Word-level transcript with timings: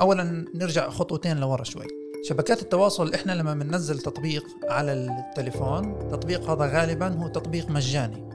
اولا 0.00 0.44
نرجع 0.54 0.90
خطوتين 0.90 1.36
لورا 1.36 1.64
شوي. 1.64 1.86
شبكات 2.24 2.62
التواصل 2.62 3.14
إحنا 3.14 3.32
لما 3.32 3.54
بننزل 3.54 3.98
تطبيق 3.98 4.44
على 4.68 4.92
التليفون 4.92 5.90
التطبيق 6.00 6.50
هذا 6.50 6.80
غالبا 6.80 7.08
هو 7.08 7.28
تطبيق 7.28 7.70
مجاني. 7.70 8.28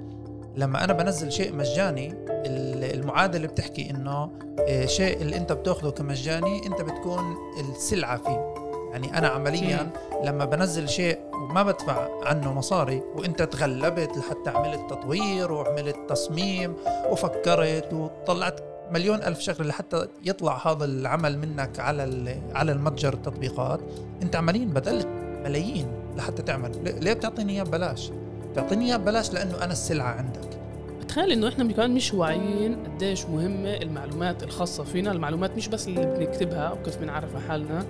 لما 0.56 0.84
أنا 0.84 0.94
بنزل 0.94 1.32
شيء 1.32 1.56
مجاني 1.56 2.14
المعادلة 2.28 3.48
بتحكي 3.48 3.90
إنه 3.90 4.32
آه، 4.60 4.86
شيء 4.86 5.22
اللي 5.22 5.38
أنت 5.38 5.52
بتأخذه 5.52 5.90
كمجاني 5.90 6.68
أنت 6.68 6.82
بتكون 6.82 7.36
السلعة 7.60 8.18
فيه. 8.18 8.54
يعني 8.92 9.18
أنا 9.18 9.28
عمليا 9.28 9.90
لما 10.24 10.46
بنزل 10.46 10.90
شيء 10.90 11.20
وما 11.34 11.64
بدفع 11.64 12.08
عنه 12.26 12.54
مصاري 12.54 13.04
وأنت 13.16 13.42
تغلبت 13.42 14.18
لحتى 14.18 14.50
عملت 14.50 14.90
تطوير 14.90 15.52
وعملت 15.52 15.98
تصميم 16.10 16.76
وفكرت 17.10 17.94
وطلعت 17.94 18.77
مليون 18.92 19.24
ألف 19.24 19.40
شغلة 19.40 19.68
لحتى 19.68 20.08
يطلع 20.26 20.68
هذا 20.68 20.86
العمل 20.86 21.38
منك 21.40 21.80
على 21.80 22.36
على 22.56 22.72
المتجر 22.72 23.14
التطبيقات. 23.14 23.80
أنت 24.22 24.36
عمليا 24.36 24.66
بذلت 24.66 25.08
ملايين 25.44 25.88
لحتى 26.18 26.42
تعمل. 26.42 26.72
ليه 27.04 27.14
بتعطيني 27.14 27.54
إياه 27.54 27.64
ببلاش؟ 27.64 28.12
بتعطيني 28.52 28.86
إياه 28.86 28.98
ببلاش 28.98 29.34
لأنه 29.34 29.64
أنا 29.64 29.72
السلعة 29.72 30.12
عندك. 30.12 30.60
بتخيل 31.02 31.32
إنه 31.32 31.48
إحنا 31.48 31.74
كمان 31.74 31.92
مش 31.92 32.14
واعيين 32.14 32.76
قديش 32.86 33.26
مهمة 33.26 33.74
المعلومات 33.74 34.44
الخاصة 34.44 34.84
فينا. 34.84 35.12
المعلومات 35.12 35.58
مش 35.58 35.68
بس 35.68 35.88
اللي 35.88 36.06
بنكتبها 36.06 36.62
أو 36.62 36.82
كيف 36.84 36.98
بنعرف 36.98 37.48
حالنا. 37.48 37.86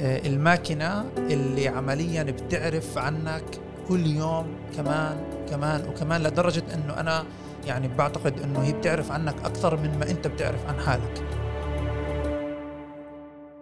آه، 0.00 0.26
الماكينة 0.26 1.04
اللي 1.18 1.68
عمليا 1.68 2.22
بتعرف 2.22 2.98
عنك 2.98 3.44
كل 3.88 4.06
يوم 4.06 4.46
كمان 4.76 5.16
كمان 5.50 5.88
وكمان 5.88 6.22
لدرجة 6.22 6.62
إنه 6.74 7.00
أنا 7.00 7.24
يعني 7.66 7.88
بعتقد 7.88 8.40
إنه 8.40 8.62
هي 8.62 8.72
بتعرف 8.72 9.12
عنك 9.12 9.34
أكثر 9.44 9.76
من 9.76 9.98
ما 9.98 10.10
أنت 10.10 10.26
بتعرف 10.26 10.66
عن 10.66 10.80
حالك. 10.80 11.24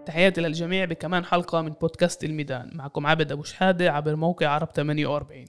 تحياتي 0.06 0.40
للجميع 0.40 0.84
بكمان 0.84 1.24
حلقة 1.24 1.62
من 1.62 1.70
بودكاست 1.70 2.24
الميدان. 2.24 2.70
معكم 2.74 3.06
عبد 3.06 3.32
أبو 3.32 3.42
شحادة 3.42 3.92
عبر 3.92 4.16
موقع 4.16 4.48
عرب 4.48 4.68
48 4.68 5.44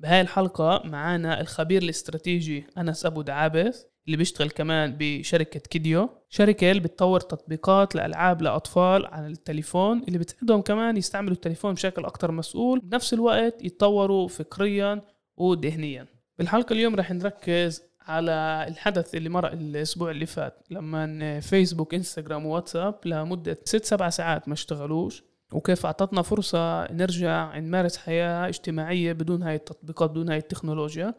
بهاي 0.00 0.20
الحلقة 0.20 0.82
معانا 0.84 1.40
الخبير 1.40 1.82
الاستراتيجي 1.82 2.66
أنس 2.78 3.06
أبو 3.06 3.22
دعابس 3.22 3.86
اللي 4.06 4.16
بيشتغل 4.16 4.50
كمان 4.50 4.96
بشركة 4.98 5.60
كيديو. 5.60 6.08
شركة 6.28 6.70
اللي 6.70 6.82
بتطور 6.82 7.20
تطبيقات 7.20 7.94
لألعاب 7.94 8.42
لأطفال 8.42 9.06
على 9.06 9.26
التليفون 9.26 10.02
اللي 10.08 10.18
بتساعدهم 10.18 10.60
كمان 10.60 10.96
يستعملوا 10.96 11.32
التليفون 11.34 11.74
بشكل 11.74 12.04
أكتر 12.04 12.30
مسؤول 12.30 12.80
بنفس 12.80 13.14
الوقت 13.14 13.64
يتطوروا 13.64 14.28
فكريا 14.28 15.02
وذهنيا 15.36 16.06
بالحلقة 16.38 16.72
اليوم 16.72 16.94
رح 16.94 17.12
نركز 17.12 17.82
على 18.00 18.66
الحدث 18.68 19.14
اللي 19.14 19.28
مر 19.28 19.52
الأسبوع 19.52 20.10
اللي 20.10 20.26
فات 20.26 20.66
لما 20.70 21.40
فيسبوك 21.40 21.94
انستغرام 21.94 22.46
وواتساب 22.46 22.94
لمدة 23.04 23.58
ست 23.64 23.84
سبع 23.84 24.08
ساعات 24.10 24.48
ما 24.48 24.54
اشتغلوش 24.54 25.22
وكيف 25.52 25.86
أعطتنا 25.86 26.22
فرصة 26.22 26.92
نرجع 26.92 27.58
نمارس 27.58 27.96
حياة 27.96 28.48
اجتماعية 28.48 29.12
بدون 29.12 29.42
هاي 29.42 29.54
التطبيقات 29.54 30.10
بدون 30.10 30.28
هاي 30.28 30.38
التكنولوجيا. 30.38 31.14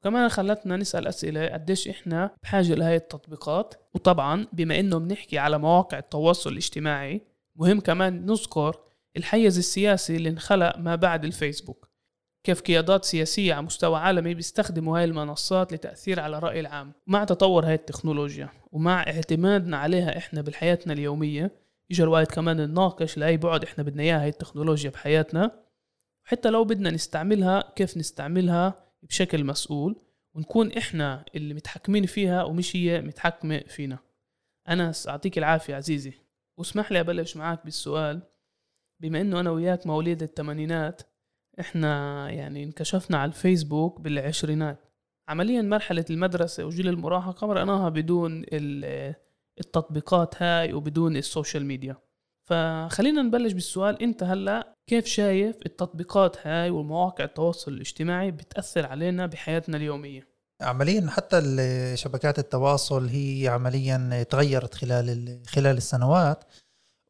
وكمان 0.00 0.28
خلتنا 0.28 0.76
نسأل 0.76 1.06
أسئلة 1.06 1.46
قديش 1.46 1.88
إحنا 1.88 2.30
بحاجة 2.42 2.74
لهي 2.74 2.96
التطبيقات؟ 2.96 3.74
وطبعا 3.94 4.46
بما 4.52 4.80
إنه 4.80 4.98
بنحكي 4.98 5.38
على 5.38 5.58
مواقع 5.58 5.98
التواصل 5.98 6.52
الاجتماعي 6.52 7.20
مهم 7.56 7.80
كمان 7.80 8.26
نذكر 8.26 8.80
الحيز 9.16 9.58
السياسي 9.58 10.16
اللي 10.16 10.28
انخلق 10.28 10.78
ما 10.78 10.94
بعد 10.94 11.24
الفيسبوك. 11.24 11.85
كيف 12.46 12.60
قيادات 12.60 13.04
سياسية 13.04 13.54
على 13.54 13.62
مستوى 13.62 13.98
عالمي 13.98 14.34
بيستخدموا 14.34 14.98
هاي 14.98 15.04
المنصات 15.04 15.72
لتأثير 15.72 16.20
على 16.20 16.38
الرأي 16.38 16.60
العام. 16.60 16.92
مع 17.06 17.24
تطور 17.24 17.66
هاي 17.66 17.74
التكنولوجيا 17.74 18.48
ومع 18.72 19.02
اعتمادنا 19.02 19.76
عليها 19.76 20.18
إحنا 20.18 20.40
بحياتنا 20.42 20.92
اليومية 20.92 21.50
إجا 21.90 22.04
الوقت 22.04 22.34
كمان 22.34 22.56
نناقش 22.56 23.18
لأي 23.18 23.36
بعد 23.36 23.64
إحنا 23.64 23.84
بدنا 23.84 24.02
إياها 24.02 24.22
هاي 24.22 24.28
التكنولوجيا 24.28 24.90
بحياتنا. 24.90 25.62
حتى 26.24 26.50
لو 26.50 26.64
بدنا 26.64 26.90
نستعملها 26.90 27.72
كيف 27.76 27.96
نستعملها؟ 27.96 28.74
بشكل 29.02 29.44
مسؤول 29.44 29.96
ونكون 30.34 30.72
إحنا 30.72 31.24
اللي 31.34 31.54
متحكمين 31.54 32.06
فيها 32.06 32.44
ومش 32.44 32.76
هي 32.76 33.00
متحكمة 33.00 33.58
فينا. 33.58 33.98
أنس 34.68 35.08
يعطيك 35.08 35.38
العافية 35.38 35.74
عزيزي. 35.74 36.12
واسمح 36.56 36.92
لي 36.92 37.00
أبلش 37.00 37.36
معك 37.36 37.64
بالسؤال. 37.64 38.22
بما 39.00 39.20
إنه 39.20 39.40
أنا 39.40 39.50
وياك 39.50 39.86
مواليد 39.86 40.22
الثمانينات 40.22 41.02
إحنا 41.60 42.30
يعني 42.30 42.64
انكشفنا 42.64 43.18
على 43.18 43.28
الفيسبوك 43.28 44.00
بالعشرينات. 44.00 44.84
عمليا 45.28 45.62
مرحلة 45.62 46.04
المدرسة 46.10 46.64
وجيل 46.64 46.88
المراهقة 46.88 47.46
مرقناها 47.46 47.88
بدون 47.88 48.44
التطبيقات 49.60 50.42
هاي 50.42 50.72
وبدون 50.72 51.16
السوشيال 51.16 51.66
ميديا. 51.66 51.96
فخلينا 52.48 53.22
نبلش 53.22 53.52
بالسؤال 53.52 54.02
أنت 54.02 54.22
هلأ 54.22 54.74
كيف 54.90 55.06
شايف 55.06 55.56
التطبيقات 55.66 56.46
هاي 56.46 56.70
ومواقع 56.70 57.24
التواصل 57.24 57.72
الاجتماعي 57.72 58.30
بتأثر 58.30 58.86
علينا 58.86 59.26
بحياتنا 59.26 59.76
اليومية؟ 59.76 60.28
عمليا 60.62 61.06
حتى 61.10 61.40
شبكات 61.96 62.38
التواصل 62.38 63.06
هي 63.06 63.48
عمليا 63.48 64.22
تغيرت 64.22 64.74
خلال 64.74 65.42
خلال 65.46 65.76
السنوات. 65.76 66.44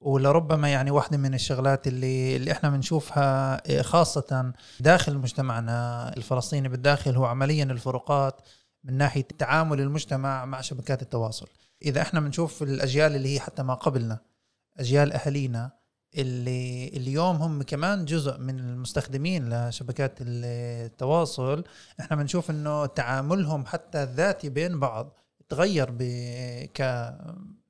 ولربما 0.01 0.69
يعني 0.69 0.91
واحدة 0.91 1.17
من 1.19 1.35
الشغلات 1.35 1.87
اللي 1.87 2.37
اللي 2.37 2.53
إحنا 2.53 2.71
بنشوفها 2.71 3.83
خاصة 3.83 4.53
داخل 4.81 5.19
مجتمعنا 5.19 6.09
الفلسطيني 6.17 6.69
بالداخل 6.69 7.17
هو 7.17 7.25
عمليا 7.25 7.65
الفروقات 7.65 8.41
من 8.85 8.95
ناحية 8.99 9.29
تعامل 9.39 9.81
المجتمع 9.81 10.45
مع 10.45 10.61
شبكات 10.61 11.03
التواصل. 11.03 11.49
إذا 11.85 12.03
إحنا 12.03 12.21
بنشوف 12.21 12.63
الأجيال 12.63 13.17
اللي 13.17 13.35
هي 13.35 13.41
حتى 13.41 13.63
ما 13.63 13.75
قبلنا 13.75 14.19
أجيال 14.79 15.13
أهالينا 15.13 15.71
اللي 16.15 16.89
اليوم 16.89 17.37
هم 17.37 17.63
كمان 17.63 18.05
جزء 18.05 18.39
من 18.39 18.59
المستخدمين 18.59 19.49
لشبكات 19.69 20.19
التواصل 20.21 21.65
إحنا 22.01 22.17
بنشوف 22.17 22.51
إنه 22.51 22.87
تعاملهم 22.87 23.67
حتى 23.67 24.03
الذاتي 24.03 24.49
بين 24.49 24.81
بعض 24.81 25.19
تغير 25.49 25.91
ب 25.91 26.03
ك 26.75 26.83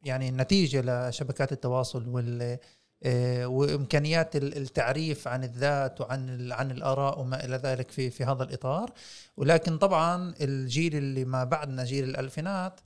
يعني 0.06 0.30
نتيجة 0.30 1.08
لشبكات 1.08 1.52
التواصل 1.52 2.08
وال 2.08 2.58
آه، 3.02 3.46
وإمكانيات 3.46 4.36
التعريف 4.36 5.28
عن 5.28 5.44
الذات 5.44 6.00
وعن 6.00 6.52
عن 6.52 6.70
الآراء 6.70 7.20
وما 7.20 7.44
إلى 7.44 7.56
ذلك 7.56 7.90
في 7.90 8.10
في 8.10 8.24
هذا 8.24 8.42
الإطار. 8.44 8.92
ولكن 9.36 9.78
طبعا 9.78 10.34
الجيل 10.40 10.96
اللي 10.96 11.24
ما 11.24 11.44
بعدنا 11.44 11.84
جيل 11.84 12.04
الألفينات 12.04 12.80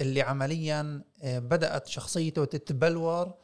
اللي 0.00 0.22
عمليا 0.22 1.02
آه، 1.22 1.38
بدأت 1.38 1.86
شخصيته 1.88 2.44
تتبلور 2.44 3.34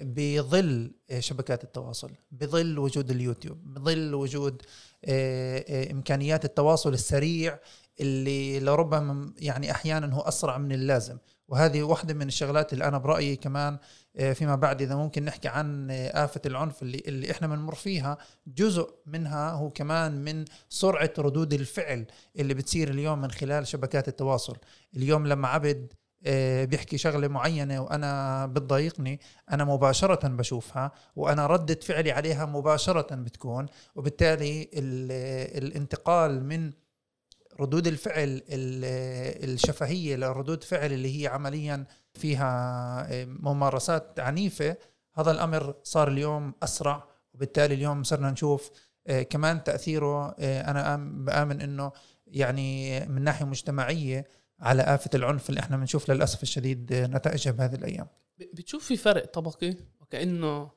بظل 0.00 0.92
آه، 1.10 1.20
شبكات 1.20 1.64
التواصل 1.64 2.10
بظل 2.30 2.78
وجود 2.78 3.10
اليوتيوب 3.10 3.74
بظل 3.74 4.14
وجود 4.14 4.62
إمكانيات 5.90 6.44
التواصل 6.44 6.92
السريع 6.92 7.58
اللي 8.00 8.60
لربما 8.60 9.32
يعني 9.38 9.70
أحيانا 9.70 10.14
هو 10.14 10.20
أسرع 10.20 10.58
من 10.58 10.72
اللازم. 10.72 11.18
وهذه 11.48 11.82
واحدة 11.82 12.14
من 12.14 12.28
الشغلات 12.28 12.72
اللي 12.72 12.84
أنا 12.84 12.98
برأيي 12.98 13.36
كمان 13.36 13.78
آه، 14.16 14.32
فيما 14.32 14.54
بعد 14.54 14.82
إذا 14.82 14.96
ممكن 14.96 15.24
نحكي 15.24 15.48
عن 15.48 15.90
آه، 15.90 16.24
آفة 16.24 16.40
العنف 16.46 16.82
اللي, 16.82 17.02
اللي 17.06 17.30
إحنا 17.30 17.46
بنمر 17.46 17.74
فيها 17.74 18.18
جزء 18.46 18.94
منها 19.06 19.50
هو 19.50 19.70
كمان 19.70 20.24
من 20.24 20.44
سرعة 20.68 21.12
ردود 21.18 21.52
الفعل 21.52 22.06
اللي 22.38 22.54
بتصير 22.54 22.90
اليوم 22.90 23.20
من 23.20 23.30
خلال 23.30 23.66
شبكات 23.66 24.08
التواصل. 24.08 24.56
اليوم 24.96 25.26
لما 25.26 25.48
عبد 25.48 25.92
آه، 26.26 26.64
بيحكي 26.64 26.98
شغلة 26.98 27.28
معينة 27.28 27.80
وأنا 27.80 28.46
بتضايقني 28.46 29.20
أنا 29.50 29.64
مباشرة 29.64 30.28
بشوفها 30.28 30.92
وأنا 31.16 31.46
ردة 31.46 31.78
فعلي 31.82 32.12
عليها 32.12 32.46
مباشرة 32.46 33.14
بتكون 33.14 33.66
وبالتالي 33.94 34.70
الانتقال 35.58 36.44
من 36.44 36.72
ردود 37.60 37.86
الفعل 37.86 38.42
الشفهية 38.48 40.16
لردود 40.16 40.64
فعل 40.64 40.92
اللي 40.92 41.22
هي 41.22 41.26
عمليا 41.26 41.86
فيها 42.14 42.50
آه، 43.12 43.24
ممارسات 43.24 44.20
عنيفة. 44.20 44.76
هذا 45.14 45.30
الأمر 45.30 45.74
صار 45.82 46.08
اليوم 46.08 46.54
أسرع 46.62 47.08
وبالتالي 47.34 47.74
اليوم 47.74 48.02
صرنا 48.02 48.30
نشوف 48.30 48.70
آه، 49.06 49.22
كمان 49.22 49.64
تأثيره 49.64 50.34
آه، 50.38 50.70
أنا 50.70 50.96
بآمن 50.96 51.60
إنه 51.60 51.92
يعني 52.26 53.00
من 53.06 53.22
ناحية 53.22 53.44
مجتمعية 53.44 54.28
على 54.60 54.82
آفة 54.82 55.10
العنف 55.14 55.50
اللي 55.50 55.60
إحنا 55.60 55.76
بنشوف 55.76 56.10
للأسف 56.10 56.42
الشديد 56.42 56.92
نتائجها 56.92 57.50
بهذه 57.50 57.74
الأيام. 57.74 58.06
بتشوف 58.38 58.84
في 58.84 58.96
فرق 58.96 59.26
طبقي؟ 59.26 59.76
وكأنه 60.00 60.70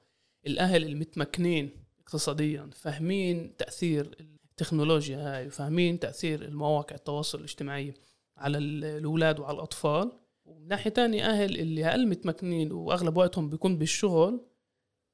الأهل 0.48 0.84
المتمكنين 0.84 1.72
اقتصاديا 2.00 2.70
فاهمين 2.74 3.58
تأثير 3.58 4.18
التكنولوجيا 4.62 5.18
هاي 5.18 5.48
وفاهمين 5.48 6.00
تأثير 6.00 6.42
المواقع 6.42 6.96
التواصل 6.96 7.38
الاجتماعي 7.38 7.94
على 8.38 8.58
الأولاد 8.58 9.40
وعلى 9.40 9.56
الأطفال. 9.56 10.12
ومن 10.46 10.68
ناحية 10.68 10.90
تانية 10.90 11.26
أهل 11.26 11.60
اللي 11.60 11.86
أقل 11.86 12.08
متمكنين 12.08 12.72
وأغلب 12.72 13.18
وقتهم 13.18 13.50
بيكون 13.50 13.78
بالشغل 13.78 14.46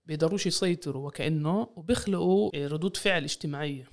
بيقدروش 0.05 0.45
يسيطروا 0.45 1.07
وكأنه 1.07 1.69
وبيخلقوا 1.75 2.67
ردود 2.67 2.97
فعل 2.97 3.23
اجتماعية. 3.23 3.89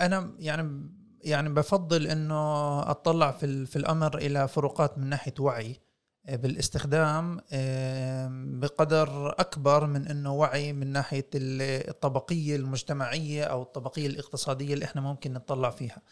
أنا 0.00 0.36
يعني 0.38 0.90
يعني 1.24 1.48
بفضل 1.48 2.06
إنه 2.06 2.80
أطلع 2.90 3.30
في 3.30 3.66
في 3.66 3.76
الأمر 3.76 4.18
إلى 4.18 4.48
فروقات 4.48 4.98
من 4.98 5.06
ناحية 5.06 5.34
وعي. 5.40 5.80
بالاستخدام 6.28 7.40
آم، 7.52 8.60
بقدر 8.60 9.30
أكبر 9.40 9.86
من 9.86 10.08
إنه 10.08 10.32
وعي 10.34 10.72
من 10.72 10.86
ناحية 10.86 11.26
ال- 11.34 11.88
الطبقية 11.88 12.56
المجتمعية 12.56 13.44
أو 13.44 13.62
الطبقية 13.62 14.06
الاقتصادية 14.06 14.74
اللي 14.74 14.84
إحنا 14.84 15.00
ممكن 15.00 15.32
نطلع 15.32 15.70
فيها. 15.70 16.02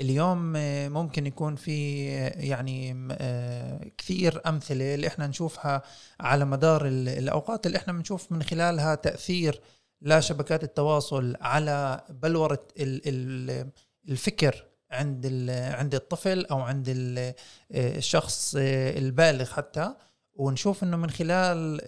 اليوم 0.00 0.56
آه، 0.56 0.88
ممكن 0.88 1.26
يكون 1.26 1.56
في 1.56 2.08
آه، 2.10 2.38
يعني 2.40 3.08
آه، 3.12 3.90
كثير 3.98 4.40
أمثلة 4.46 4.94
اللي 4.94 5.06
إحنا 5.06 5.26
نشوفها 5.26 5.82
على 6.20 6.44
مدار 6.44 6.86
ال- 6.86 7.08
الأوقات 7.08 7.66
اللي 7.66 7.78
إحنا 7.78 7.92
بنشوف 7.92 8.32
من 8.32 8.42
خلالها 8.42 8.94
تأثير 8.94 9.60
لشبكات 10.02 10.64
التواصل 10.64 11.36
على 11.40 12.00
بلورة 12.10 12.66
ال- 12.80 13.00
ال- 13.06 13.70
الفكر 14.08 14.64
عند 14.90 15.50
عند 15.50 15.94
الطفل 15.94 16.46
أو 16.46 16.60
عند 16.60 16.88
آه، 16.88 17.34
الشخص 17.72 18.56
آه، 18.58 18.98
البالغ 18.98 19.44
حتى. 19.44 19.94
ونشوف 20.34 20.82
إنه 20.82 20.96
من 20.96 21.10
خلال 21.10 21.80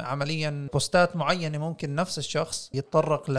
عمليا 0.00 0.68
بوستات 0.72 1.16
معينة 1.16 1.58
ممكن 1.58 1.94
نفس 1.94 2.18
الشخص 2.18 2.70
يتطرق 2.74 3.30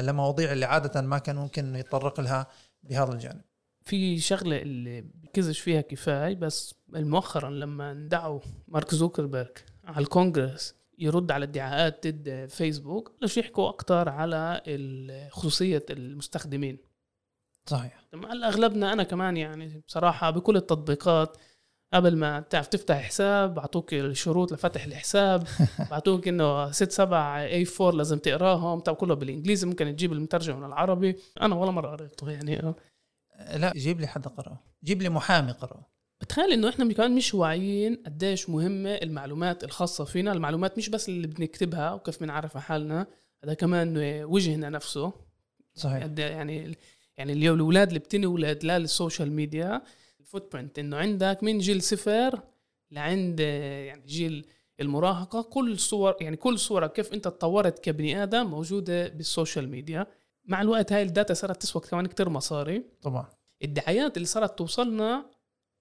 لمواضيع 0.00 0.52
اللي 0.52 0.64
عادة 0.64 1.00
ما 1.00 1.18
كان 1.18 1.36
ممكن 1.36 1.76
يتطرق 1.76 2.20
لها 2.20 2.46
بهذا 2.82 3.12
الجانب. 3.12 3.40
في 3.84 4.20
شغلة 4.20 4.62
اللي 4.62 5.00
بكزش 5.00 5.60
فيها 5.60 5.80
كفاية 5.80 6.34
بس 6.34 6.74
مؤخرا 6.88 7.50
لما 7.50 7.92
اندعوا 7.92 8.40
مارك 8.68 8.94
زوكربيرج 8.94 9.58
على 9.84 10.02
الكونغرس 10.02 10.74
يرد 10.98 11.30
على 11.30 11.44
ادعاءات 11.44 12.06
ضد 12.06 12.46
فيسبوك 12.50 13.12
بلشوا 13.20 13.42
يحكوا 13.42 13.68
أكثر 13.68 14.08
على 14.08 14.62
خصوصية 15.30 15.84
المستخدمين. 15.90 16.78
صحيح. 17.66 18.04
طبعاً 18.12 18.32
هلا 18.32 18.48
اغلبنا 18.48 18.92
أنا 18.92 19.02
كمان 19.02 19.36
يعني 19.36 19.82
بصراحة 19.88 20.30
بكل 20.30 20.56
التطبيقات 20.56 21.36
قبل 21.94 22.16
ما 22.16 22.40
تعرف 22.40 22.66
تفتح 22.66 23.02
حساب 23.02 23.54
بعطوك 23.54 23.94
الشروط 23.94 24.52
لفتح 24.52 24.84
الحساب 24.84 25.48
بعطوك 25.90 26.28
إنه 26.28 26.70
ست 26.70 26.90
سبع 26.92 27.42
اي 27.42 27.66
4 27.80 27.90
لازم 27.96 28.18
تقراهم 28.18 28.80
طب 28.80 28.94
كله 28.94 29.14
بالإنجليزي 29.14 29.66
ممكن 29.66 29.96
تجيب 29.96 30.12
المترجم 30.12 30.56
من 30.58 30.64
العربي. 30.64 31.16
أنا 31.42 31.54
ولا 31.54 31.70
مرة 31.70 31.96
قريته 31.96 32.30
يعني. 32.30 32.60
آه. 32.62 32.74
لا 33.56 33.72
جيب 33.76 34.00
لي 34.00 34.06
حدا 34.06 34.28
قرأه. 34.28 34.58
جيب 34.84 35.02
لي 35.02 35.08
محامي 35.08 35.52
قرأه. 35.52 35.86
بتخيل 36.20 36.52
إنه 36.52 36.68
إحنا 36.68 36.92
كمان 36.92 37.14
مش 37.14 37.34
واعيين 37.34 38.02
قديش 38.06 38.50
مهمة 38.50 38.90
المعلومات 38.90 39.64
الخاصة 39.64 40.04
فينا. 40.04 40.32
المعلومات 40.32 40.78
مش 40.78 40.88
بس 40.88 41.08
اللي 41.08 41.26
بنكتبها 41.26 41.92
وكيف 41.92 42.20
بنعرف 42.20 42.56
حالنا 42.56 43.06
هذا 43.44 43.54
كمان 43.54 43.94
وجهنا 44.24 44.70
نفسه. 44.70 45.12
صحيح. 45.74 46.02
قد 46.02 46.18
يعني 46.18 46.76
يعني 47.16 47.32
اليوم 47.32 47.56
الأولاد 47.56 47.88
اللي 47.88 47.98
بتنولد 47.98 48.64
لا 48.64 48.78
لل 48.78 48.91
social 48.91 49.32
media 49.32 49.74
ال 49.74 49.82
footprint 50.20 50.78
إنه 50.78 50.96
عندك 50.96 51.38
من 51.42 51.58
جيل 51.58 51.82
صفر 51.82 52.40
لعند 52.90 53.40
يعني 53.40 54.06
جيل 54.06 54.46
المراهقة. 54.80 55.42
كل 55.42 55.78
صور 55.78 56.16
يعني 56.20 56.36
كل 56.36 56.58
صورة 56.58 56.86
كيف 56.86 57.12
أنت 57.12 57.24
تطورت 57.24 57.78
كبني 57.78 58.22
آدم 58.22 58.46
موجودة 58.46 59.08
بال 59.08 59.23
social 59.23 59.68
media. 59.68 60.06
مع 60.44 60.60
الوقت 60.60 60.92
هاي 60.92 61.02
ال 61.02 61.08
data 61.08 61.34
صارت 61.34 61.62
تسوى 61.62 61.82
كمان 61.82 62.06
كتير 62.06 62.28
مصاري. 62.28 62.84
طبعا. 63.02 63.26
الدعايات 63.62 64.16
اللي 64.16 64.26
صارت 64.26 64.58
توصلنا 64.58 65.30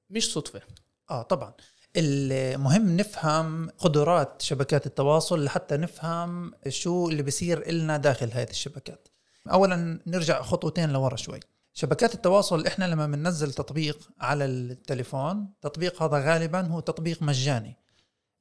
مش 0.10 0.34
صدفة. 0.34 0.62
آه 1.10 1.22
طبعا. 1.22 1.54
المهم 1.98 2.98
نفهم 2.98 3.70
قدرات 3.70 4.42
شبكات 4.42 4.86
التواصل 4.86 5.44
لحتى 5.44 5.78
نفهم 5.78 6.54
شو 6.68 7.10
اللي 7.10 7.24
بيصير 7.24 7.70
إلنا 7.70 7.98
داخل 7.98 8.32
هذه 8.32 8.50
الشبكات. 8.50 9.08
اولا 9.52 10.00
نرجع 10.08 10.42
خطوتين 10.42 10.90
لورا 10.90 11.16
شوي. 11.16 11.40
شبكات 11.74 12.14
التواصل 12.16 12.68
إحنا 12.68 12.86
لما 12.86 13.08
بننزل 13.08 13.54
تطبيق 13.54 14.10
على 14.20 14.46
التليفون 14.46 15.48
تطبيق 15.62 16.04
هذا 16.04 16.18
غالبا 16.34 16.62
هو 16.68 16.80
تطبيق 16.80 17.22
مجاني. 17.22 17.78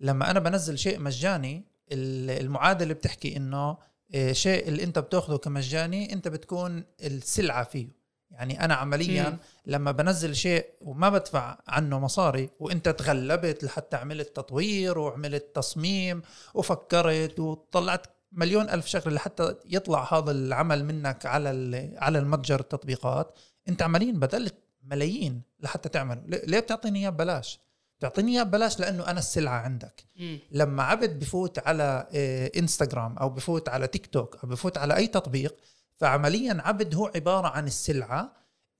لما 0.00 0.30
أنا 0.30 0.40
بنزل 0.40 0.78
شيء 0.78 0.98
مجاني 1.00 1.64
ال- 1.92 2.40
المعادلة 2.44 2.94
بتحكي 2.94 3.36
إنه 3.36 3.76
آه، 4.14 4.32
شيء 4.32 4.68
اللي 4.68 4.84
أنت 4.84 4.98
بتأخذه 4.98 5.36
كمجاني 5.36 6.12
أنت 6.12 6.28
بتكون 6.28 6.84
السلعة 7.00 7.64
فيه. 7.64 7.88
يعني 8.30 8.64
أنا 8.64 8.74
عمليا 8.74 9.30
مم. 9.30 9.38
لما 9.66 9.92
بنزل 9.92 10.36
شيء 10.36 10.66
وما 10.80 11.08
بدفع 11.08 11.58
عنه 11.68 11.98
مصاري 11.98 12.50
وأنت 12.60 12.88
تغلبت 12.88 13.64
لحتى 13.64 13.96
عملت 13.96 14.36
تطوير 14.36 14.98
وعملت 14.98 15.46
تصميم 15.56 16.22
وفكرت 16.54 17.40
وطلعت 17.40 18.06
مليون 18.32 18.70
ألف 18.70 18.86
شغله 18.86 19.14
لحتى 19.14 19.54
يطلع 19.66 20.14
هذا 20.18 20.30
العمل 20.30 20.84
منك 20.84 21.26
على 21.26 21.50
ال- 21.50 21.94
على 21.98 22.18
المتجر 22.18 22.60
التطبيقات. 22.60 23.38
أنت 23.68 23.82
عمليا 23.82 24.12
بذلت 24.12 24.54
ملايين 24.84 25.42
لحتى 25.60 25.88
تعمله. 25.88 26.22
ليه 26.26 26.60
بتعطيني 26.60 26.98
إياه 26.98 27.10
ببلاش؟ 27.10 27.60
بتعطيني 27.98 28.32
إياه 28.32 28.42
ببلاش 28.42 28.80
لأنه 28.80 29.06
أنا 29.06 29.18
السلعة 29.18 29.60
عندك. 29.60 30.04
لما 30.50 30.82
عبد 30.82 31.18
بفوت 31.18 31.58
على 31.66 32.06
آه، 32.14 32.50
إنستغرام 32.58 33.18
أو 33.18 33.30
بفوت 33.30 33.68
على 33.68 33.86
تيك 33.86 34.06
توك 34.06 34.36
أو 34.44 34.48
بفوت 34.48 34.78
على 34.78 34.96
أي 34.96 35.06
تطبيق 35.06 35.56
فعمليا 35.96 36.56
عبد 36.64 36.94
هو 36.94 37.10
عبارة 37.14 37.48
عن 37.48 37.66
السلعة 37.66 38.32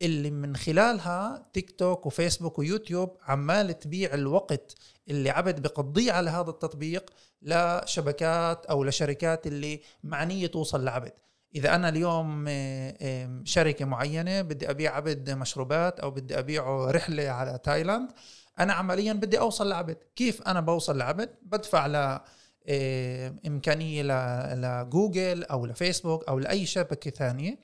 اللي 0.03 0.31
من 0.31 0.57
خلالها 0.57 1.47
تيك 1.53 1.71
توك 1.71 2.07
وفيسبوك 2.07 2.59
ويوتيوب 2.59 3.17
عمال 3.27 3.79
تبيع 3.79 4.15
الوقت 4.15 4.75
اللي 5.09 5.31
عبد 5.31 5.63
بقضيه 5.63 6.13
على 6.13 6.31
هذا 6.31 6.51
التطبيق 6.51 7.11
لشبكات 7.43 8.67
أو 8.67 8.85
لشركات 8.85 9.47
اللي 9.47 9.81
معنيه 10.05 10.47
توصل 10.47 10.85
لعبد. 10.85 11.13
إذا 11.55 11.75
أنا 11.75 11.89
اليوم 11.89 12.45
آه، 12.49 13.43
شركة 13.45 13.85
معينة 13.85 14.43
بدي 14.43 14.71
أبيع 14.71 14.97
عبد 14.97 15.31
مشروبات 15.31 16.01
أو 16.01 16.11
بدي 16.11 16.39
أبيعه 16.39 16.91
رحلة 16.91 17.29
على 17.29 17.59
تايلاند 17.65 18.11
أنا 18.59 18.73
عمليا 18.73 19.13
بدي 19.13 19.39
أوصل 19.39 19.69
لعبد. 19.69 19.97
كيف 20.17 20.43
أنا 20.43 20.61
بوصل 20.61 20.99
لعبد؟ 20.99 21.31
بدفع 21.43 21.87
ل 21.87 22.21
آه، 22.69 23.35
إمكانية 23.47 24.03
لجوجل 24.55 25.45
أو 25.45 25.67
لفيسبوك 25.67 26.29
أو 26.29 26.39
لأي 26.39 26.67
شبكة 26.67 27.11
ثانية 27.11 27.59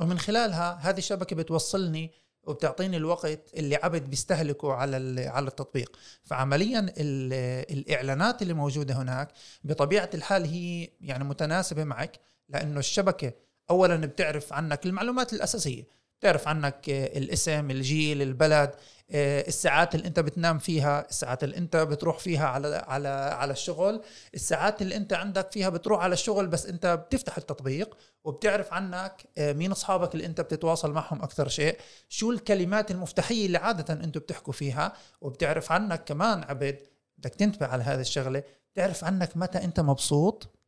ومن 0.00 0.18
خلالها 0.18 0.78
هذه 0.82 0.98
الشبكة 0.98 1.36
بتوصلني 1.36 2.12
وبتعطيني 2.48 2.96
الوقت 2.96 3.54
اللي 3.56 3.76
عبد 3.76 4.10
بيستهلكه 4.10 4.72
على 4.72 5.26
على 5.26 5.48
التطبيق. 5.48 5.96
فعمليا 6.24 6.78
ال- 6.80 7.72
الإعلانات 7.78 8.42
اللي 8.42 8.54
موجودة 8.54 8.94
هناك 8.94 9.28
بطبيعة 9.64 10.10
الحال 10.14 10.44
هي 10.44 10.88
يعني 11.00 11.24
متناسبة 11.24 11.84
معك 11.84 12.20
لأنه 12.48 12.78
الشبكة 12.78 13.32
اولا 13.70 13.96
بتعرف 13.96 14.52
عنك 14.52 14.86
المعلومات 14.86 15.32
الأساسية 15.32 15.84
بتعرف 16.20 16.48
عنك 16.48 16.80
الاسم 16.88 17.70
الجيل 17.70 18.22
البلد 18.22 18.70
الساعات 19.10 19.94
اللي 19.94 20.06
انت 20.06 20.20
بتنام 20.20 20.58
فيها 20.58 21.08
الساعات 21.08 21.44
اللي 21.44 21.56
انت 21.56 21.76
بتروح 21.76 22.18
فيها 22.18 22.46
على 22.46 22.84
على 22.88 23.08
على 23.08 23.52
الشغل 23.52 24.02
الساعات 24.34 24.82
اللي 24.82 24.96
انت 24.96 25.12
عندك 25.12 25.52
فيها 25.52 25.68
بتروح 25.68 26.02
على 26.02 26.12
الشغل 26.12 26.46
بس 26.46 26.66
انت 26.66 26.86
بتفتح 26.86 27.36
التطبيق 27.36 27.96
وبتعرف 28.24 28.72
عنك 28.72 29.24
آه، 29.38 29.52
مين 29.52 29.70
أصحابك 29.70 30.14
اللي 30.14 30.26
انت 30.26 30.40
بتتواصل 30.40 30.92
معهم 30.92 31.22
أكثر 31.22 31.48
شيء 31.48 31.78
شو 32.08 32.30
الكلمات 32.30 32.90
المفتاحية 32.90 33.46
اللي 33.46 33.58
عادة 33.58 33.94
أنتم 33.94 34.20
بتحكوا 34.20 34.52
فيها 34.52 34.92
وبتعرف 35.20 35.72
عنك 35.72 36.04
كمان 36.04 36.44
عبد 36.44 36.78
بدك 37.18 37.34
تنتبه 37.34 37.66
على 37.66 37.82
هذه 37.82 38.00
الشغلة 38.00 38.42
بتعرف 38.72 39.04
عنك 39.04 39.36
متى 39.36 39.64
انت 39.64 39.80
مبسوط 39.80 40.58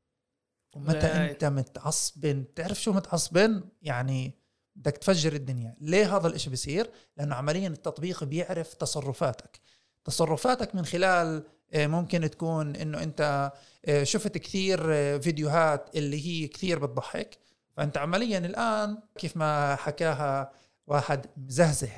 ومتى. 0.77 1.07
انت 1.07 1.45
متعصبن 1.45 2.43
بتعرف 2.43 2.83
شو 2.83 2.93
متعصبن 2.93 3.63
يعني 3.83 4.40
بدك 4.77 4.97
تفجر 4.97 5.33
الدنيا. 5.33 5.77
ليه 5.81 6.17
هذا 6.17 6.27
الإشي 6.27 6.51
بيصير؟ 6.51 6.91
لأنه 7.17 7.35
عمليا 7.35 7.69
التطبيق 7.69 8.25
بيعرف 8.25 8.75
تصرفاتك. 8.75 9.61
تصرفاتك 10.05 10.75
من 10.75 10.85
خلال 10.85 11.45
آه، 11.73 11.87
ممكن 11.87 12.31
تكون 12.31 12.77
إنه 12.77 13.03
أنت 13.03 13.53
آه، 13.85 14.05
شفت 14.05 14.39
كثير 14.39 14.81
آه، 14.85 15.17
فيديوهات 15.19 15.97
اللي 15.97 16.27
هي 16.27 16.49
كثير 16.49 16.79
بتضحك. 16.79 17.39
فأنت 17.77 17.99
عمليا 17.99 18.39
الآن 18.39 18.99
كيف 19.19 19.37
ما 19.37 19.77
حكاها 19.77 20.53
واحد 20.87 21.27
مزهزه. 21.37 21.91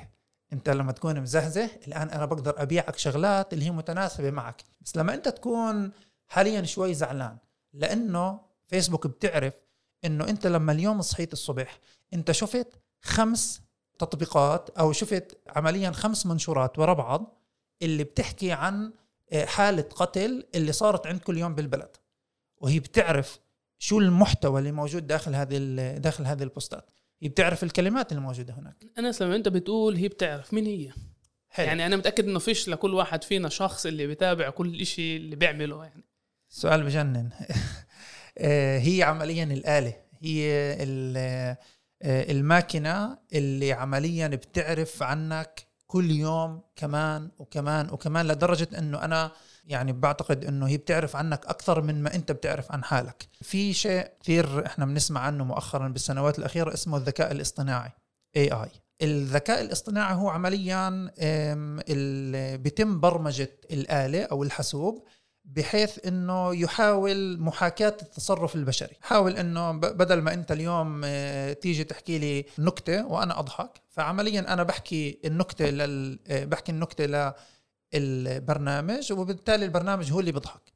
أنت 0.52 0.70
لما 0.70 0.92
تكون 0.92 1.20
مزهزه 1.20 1.70
الآن 1.86 2.10
أنا 2.10 2.24
بقدر 2.24 2.62
أبيعك 2.62 2.98
شغلات 2.98 3.52
اللي 3.52 3.64
هي 3.64 3.70
متناسبة 3.70 4.30
معك. 4.30 4.62
بس 4.80 4.96
لما 4.96 5.14
أنت 5.14 5.28
تكون 5.28 5.92
حاليا 6.28 6.62
شوي 6.62 6.94
زعلان 6.94 7.36
لأنه 7.72 8.40
فيسبوك 8.66 9.06
بتعرف 9.06 9.54
إنه 10.04 10.28
أنت 10.28 10.46
لما 10.46 10.72
اليوم 10.72 11.02
صحيت 11.02 11.32
الصبح 11.32 11.80
أنت 12.14 12.30
شفت 12.30 12.68
خمس 13.02 13.62
تطبيقات 13.98 14.70
أو 14.70 14.92
شفت 14.92 15.38
عمليا 15.48 15.90
خمس 15.90 16.26
منشورات 16.26 16.78
ورا 16.78 16.92
بعض 16.94 17.42
اللي 17.82 18.04
بتحكي 18.04 18.52
عن 18.52 18.92
آه، 19.32 19.44
حالة 19.44 19.82
قتل 19.82 20.44
اللي 20.54 20.72
صارت 20.72 21.06
عندكم 21.06 21.32
اليوم 21.32 21.54
بالبلد. 21.54 21.96
وهي 22.56 22.80
بتعرف 22.80 23.40
شو 23.78 23.98
المحتوى 23.98 24.58
اللي 24.58 24.72
موجود 24.72 25.06
داخل 25.06 25.34
هذه 25.34 25.58
داخل 25.98 26.24
هذه 26.24 26.42
البوستات. 26.42 26.90
هي 27.22 27.28
بتعرف 27.28 27.62
الكلمات 27.62 28.12
اللي 28.12 28.22
موجودة 28.22 28.54
هناك. 28.54 28.84
أنس 28.98 29.22
لما 29.22 29.36
أنت 29.36 29.48
بتقول 29.48 29.96
هي 29.96 30.08
بتعرف 30.08 30.54
مين 30.54 30.66
هي. 30.66 30.92
حلو. 31.48 31.66
يعني 31.66 31.86
أنا 31.86 31.96
متأكد 31.96 32.28
إنه 32.28 32.38
فيش 32.38 32.68
لكل 32.68 32.94
واحد 32.94 33.24
فينا 33.24 33.48
شخص 33.48 33.86
اللي 33.86 34.06
بيتابع 34.06 34.50
كل 34.50 34.80
إشي 34.80 35.16
اللي 35.16 35.36
بيعمله 35.36 35.84
يعني. 35.84 36.04
سؤال 36.48 36.82
بجنن. 36.82 37.30
هي 38.78 39.02
عمليا 39.02 39.44
الآلة. 39.44 39.94
هي 40.20 40.76
آه، 42.04 42.32
الماكينة 42.32 43.18
اللي 43.32 43.72
عمليا 43.72 44.28
بتعرف 44.28 45.02
عنك 45.02 45.66
كل 45.86 46.10
يوم 46.10 46.60
كمان 46.76 47.30
وكمان 47.38 47.90
وكمان 47.90 48.28
لدرجة 48.28 48.68
إنه 48.78 49.04
أنا 49.04 49.32
يعني 49.64 49.92
بعتقد 49.92 50.44
إنه 50.44 50.66
هي 50.66 50.76
بتعرف 50.76 51.16
عنك 51.16 51.46
أكثر 51.46 51.80
من 51.80 52.02
ما 52.02 52.14
أنت 52.14 52.32
بتعرف 52.32 52.72
عن 52.72 52.84
حالك. 52.84 53.28
في 53.42 53.72
شيء 53.72 54.08
كثير 54.22 54.66
إحنا 54.66 54.86
بنسمع 54.86 55.20
عنه 55.20 55.44
مؤخرا 55.44 55.88
بالسنوات 55.88 56.38
الأخيرة 56.38 56.74
اسمه 56.74 56.96
الذكاء 56.96 57.32
الاصطناعي 57.32 57.90
AI 58.38 58.68
الذكاء 59.02 59.62
الاصطناعي 59.62 60.14
هو 60.14 60.28
عمليا 60.28 61.10
بيتم 62.56 63.00
برمجة 63.00 63.60
الآلة 63.70 64.22
أو 64.22 64.42
الحاسوب 64.42 65.04
بحيث 65.44 66.06
إنه 66.06 66.54
يحاول 66.54 67.40
محاكاة 67.40 67.96
التصرف 68.02 68.54
البشري، 68.54 68.96
حاول 69.00 69.36
إنه 69.36 69.72
بدل 69.72 70.20
ما 70.20 70.34
أنت 70.34 70.52
اليوم 70.52 71.02
آه، 71.04 71.52
تيجي 71.52 71.84
تحكي 71.84 72.18
لي 72.18 72.44
نكتة 72.58 73.06
وأنا 73.06 73.38
أضحك، 73.38 73.70
فعمليا 73.88 74.52
أنا 74.52 74.62
بحكي 74.62 75.18
النكتة 75.24 75.70
لل 75.70 76.18
آه، 76.28 76.44
بحكي 76.44 76.72
النكتة 76.72 77.32
للبرنامج 77.94 79.12
وبالتالي 79.12 79.64
البرنامج 79.64 80.12
هو 80.12 80.20
اللي 80.20 80.32
بيضحك. 80.32 80.72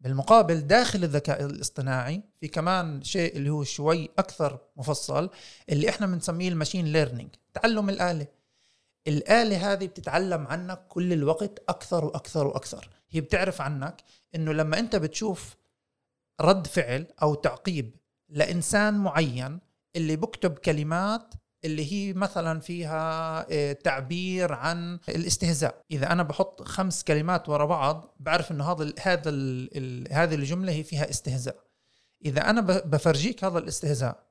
بالمقابل 0.00 0.60
داخل 0.60 1.04
الذكاء 1.04 1.44
الاصطناعي 1.44 2.22
في 2.40 2.48
كمان 2.48 3.02
شيء 3.02 3.36
اللي 3.36 3.50
هو 3.50 3.64
شوي 3.64 4.10
أكثر 4.18 4.58
مفصل 4.76 5.30
اللي 5.70 5.88
إحنا 5.88 6.06
بنسميه 6.06 6.48
الماشين 6.48 6.86
ليرنينج 6.86 7.28
تعلم 7.54 7.88
الآلة 7.88 8.26
الآلة 9.06 9.72
هذه 9.72 9.86
بتتعلم 9.86 10.46
عنك 10.46 10.86
كل 10.88 11.12
الوقت 11.12 11.64
أكثر 11.68 12.04
وأكثر 12.04 12.46
وأكثر. 12.46 12.90
هي 13.10 13.20
بتعرف 13.20 13.60
عنك 13.60 14.02
إنه 14.34 14.52
لما 14.52 14.78
أنت 14.78 14.96
بتشوف 14.96 15.56
رد 16.40 16.66
فعل 16.66 17.06
أو 17.22 17.34
تعقيب 17.34 17.96
لإنسان 18.28 18.94
معين 18.94 19.60
اللي 19.96 20.16
بكتب 20.16 20.58
كلمات 20.58 21.34
اللي 21.64 21.92
هي 21.92 22.12
مثلا 22.12 22.60
فيها 22.60 23.46
آه، 23.50 23.72
تعبير 23.72 24.52
عن 24.52 24.98
الاستهزاء. 25.08 25.80
إذا 25.90 26.12
أنا 26.12 26.22
بحط 26.22 26.62
خمس 26.62 27.04
كلمات 27.04 27.48
ورا 27.48 27.64
بعض 27.64 28.14
بعرف 28.20 28.52
إنه 28.52 28.72
هذا 28.72 28.92
هذا 29.00 29.30
هذه 30.10 30.34
الجملة 30.34 30.72
هي 30.72 30.82
فيها 30.82 31.10
استهزاء. 31.10 31.56
إذا 32.24 32.50
أنا 32.50 32.60
بفرجيك 32.60 33.44
هذا 33.44 33.58
الاستهزاء 33.58 34.26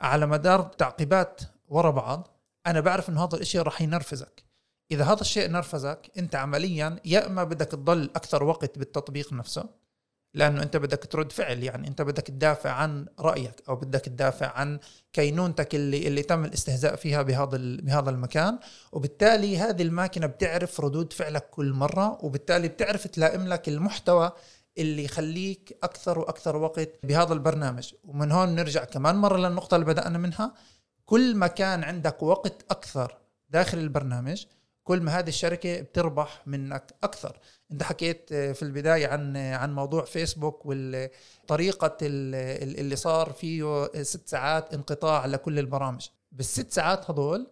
على 0.00 0.26
مدار 0.26 0.62
تعقيبات 0.62 1.40
ورا 1.68 1.90
بعض 1.90 2.37
أنا 2.66 2.80
بعرف 2.80 3.08
إنه 3.08 3.24
هذا 3.24 3.36
الإشي 3.36 3.58
راح 3.58 3.82
ينرفزك. 3.82 4.44
إذا 4.90 5.04
هذا 5.04 5.20
الشيء 5.20 5.50
نرفزك 5.50 6.10
أنت 6.18 6.34
عمليا 6.34 6.96
يا 7.04 7.26
إما 7.26 7.44
بدك 7.44 7.66
تضل 7.66 8.10
أكثر 8.16 8.44
وقت 8.44 8.78
بالتطبيق 8.78 9.32
نفسه 9.32 9.68
لأنه 10.34 10.62
أنت 10.62 10.76
بدك 10.76 11.04
ترد 11.04 11.32
فعل 11.32 11.62
يعني 11.62 11.88
أنت 11.88 12.02
بدك 12.02 12.22
تدافع 12.22 12.70
عن 12.70 13.06
رأيك 13.20 13.62
أو 13.68 13.76
بدك 13.76 14.00
تدافع 14.00 14.46
عن 14.46 14.78
كينونتك 15.12 15.74
اللي 15.74 16.08
اللي 16.08 16.22
تم 16.22 16.44
الاستهزاء 16.44 16.96
فيها 16.96 17.22
بهذا 17.22 17.58
بهذا 17.82 18.10
المكان. 18.10 18.58
وبالتالي 18.92 19.58
هذه 19.58 19.82
الماكينة 19.82 20.26
بتعرف 20.26 20.80
ردود 20.80 21.12
فعلك 21.12 21.50
كل 21.50 21.72
مرة 21.72 22.24
وبالتالي 22.24 22.68
بتعرف 22.68 23.06
تلائم 23.06 23.48
لك 23.48 23.68
المحتوى 23.68 24.32
اللي 24.78 25.04
يخليك 25.04 25.78
أكثر 25.82 26.18
وأكثر 26.18 26.56
وقت 26.56 26.88
بهذا 27.02 27.32
البرنامج. 27.32 27.94
ومن 28.04 28.32
هون 28.32 28.54
نرجع 28.54 28.84
كمان 28.84 29.16
مرة 29.16 29.36
للنقطة 29.36 29.74
اللي 29.74 29.86
بدأنا 29.86 30.18
منها. 30.18 30.54
كل 31.08 31.36
ما 31.36 31.46
كان 31.46 31.84
عندك 31.84 32.22
وقت 32.22 32.64
أكثر 32.70 33.18
داخل 33.50 33.78
البرنامج 33.78 34.44
كل 34.84 35.00
ما 35.00 35.18
هذه 35.18 35.28
الشركة 35.28 35.80
بتربح 35.80 36.42
منك 36.46 36.94
أكثر. 37.02 37.38
أنت 37.72 37.82
حكيت 37.82 38.34
في 38.34 38.62
البداية 38.62 39.06
عن 39.08 39.36
عن 39.36 39.74
موضوع 39.74 40.04
فيسبوك 40.04 40.66
والطريقة 40.66 41.96
اللي 42.02 42.96
صار 42.96 43.32
فيه 43.32 43.88
ست 44.02 44.28
ساعات 44.28 44.74
انقطاع 44.74 45.26
لكل 45.26 45.58
البرامج. 45.58 46.06
بالست 46.32 46.72
ساعات 46.72 47.10
هذول 47.10 47.46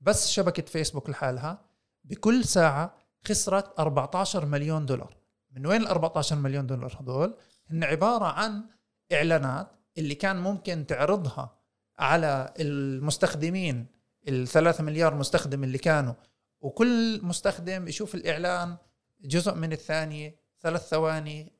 بس 0.00 0.28
شبكة 0.28 0.62
فيسبوك 0.62 1.10
لحالها 1.10 1.64
بكل 2.04 2.44
ساعة 2.44 2.94
خسرت 3.28 3.80
14 3.80 4.46
مليون 4.46 4.86
دولار. 4.86 5.16
من 5.50 5.66
وين 5.66 5.80
ال 5.82 5.86
14 5.86 6.36
مليون 6.36 6.66
دولار 6.66 6.98
هذول؟ 7.00 7.36
هن 7.70 7.84
عبارة 7.84 8.24
عن 8.24 8.64
إعلانات 9.12 9.68
اللي 9.98 10.14
كان 10.14 10.36
ممكن 10.36 10.86
تعرضها 10.86 11.61
على 12.02 12.54
المستخدمين 12.60 13.86
الثلاثة 14.28 14.84
مليار 14.84 15.14
مستخدم 15.14 15.64
اللي 15.64 15.78
كانوا. 15.78 16.14
وكل 16.60 17.20
مستخدم 17.22 17.88
يشوف 17.88 18.14
الإعلان 18.14 18.76
جزء 19.24 19.54
من 19.54 19.72
الثانية 19.72 20.36
ثلاث 20.60 20.88
ثواني. 20.88 21.52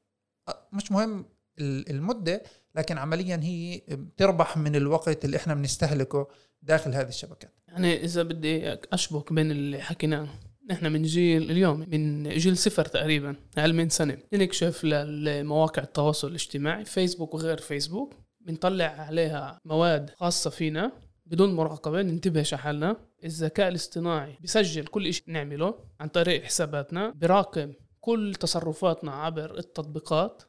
مش 0.73 0.93
مهم 0.93 1.25
المدة 1.61 2.43
لكن 2.75 2.99
عمليا 2.99 3.41
هي 3.43 3.83
بتربح 3.89 4.57
من 4.57 4.77
الوقت 4.77 5.25
اللي 5.25 5.37
إحنا 5.37 5.55
بنستهلكه 5.55 6.29
داخل 6.63 6.95
هذه 6.95 7.09
الشبكات. 7.09 7.55
يعني 7.69 8.05
إذا 8.05 8.23
بدي 8.23 8.73
أشبك 8.73 9.33
بين 9.33 9.51
اللي 9.51 9.81
حكيناه. 9.81 10.29
نحن 10.71 10.93
من 10.93 11.03
جيل 11.03 11.51
اليوم 11.51 11.81
من 11.81 12.29
جيل 12.29 12.57
صفر 12.57 12.85
تقريبا 12.85 13.37
أقل 13.59 13.73
من 13.73 13.89
سنة. 13.89 14.19
نكشف 14.33 14.85
لمواقع 14.85 15.83
التواصل 15.83 16.29
الاجتماعي 16.29 16.85
فيسبوك 16.85 17.35
وغير 17.35 17.59
فيسبوك. 17.59 18.15
بنطلع 18.47 18.85
عليها 18.85 19.61
مواد 19.65 20.11
خاصة 20.11 20.51
فينا 20.51 20.93
بدون 21.27 21.55
مراقبة 21.55 22.03
ننتبه 22.03 22.43
حالنا. 22.43 22.97
الذكاء 23.25 23.69
الاصطناعي 23.69 24.39
بسجل 24.43 24.87
كل 24.87 25.15
شيء 25.15 25.25
نعمله 25.27 25.75
عن 26.01 26.09
طريق 26.09 26.45
حساباتنا 26.45 27.11
براقم 27.11 27.73
كل 28.01 28.35
تصرفاتنا 28.41 29.13
عبر 29.13 29.59
التطبيقات 29.59 30.43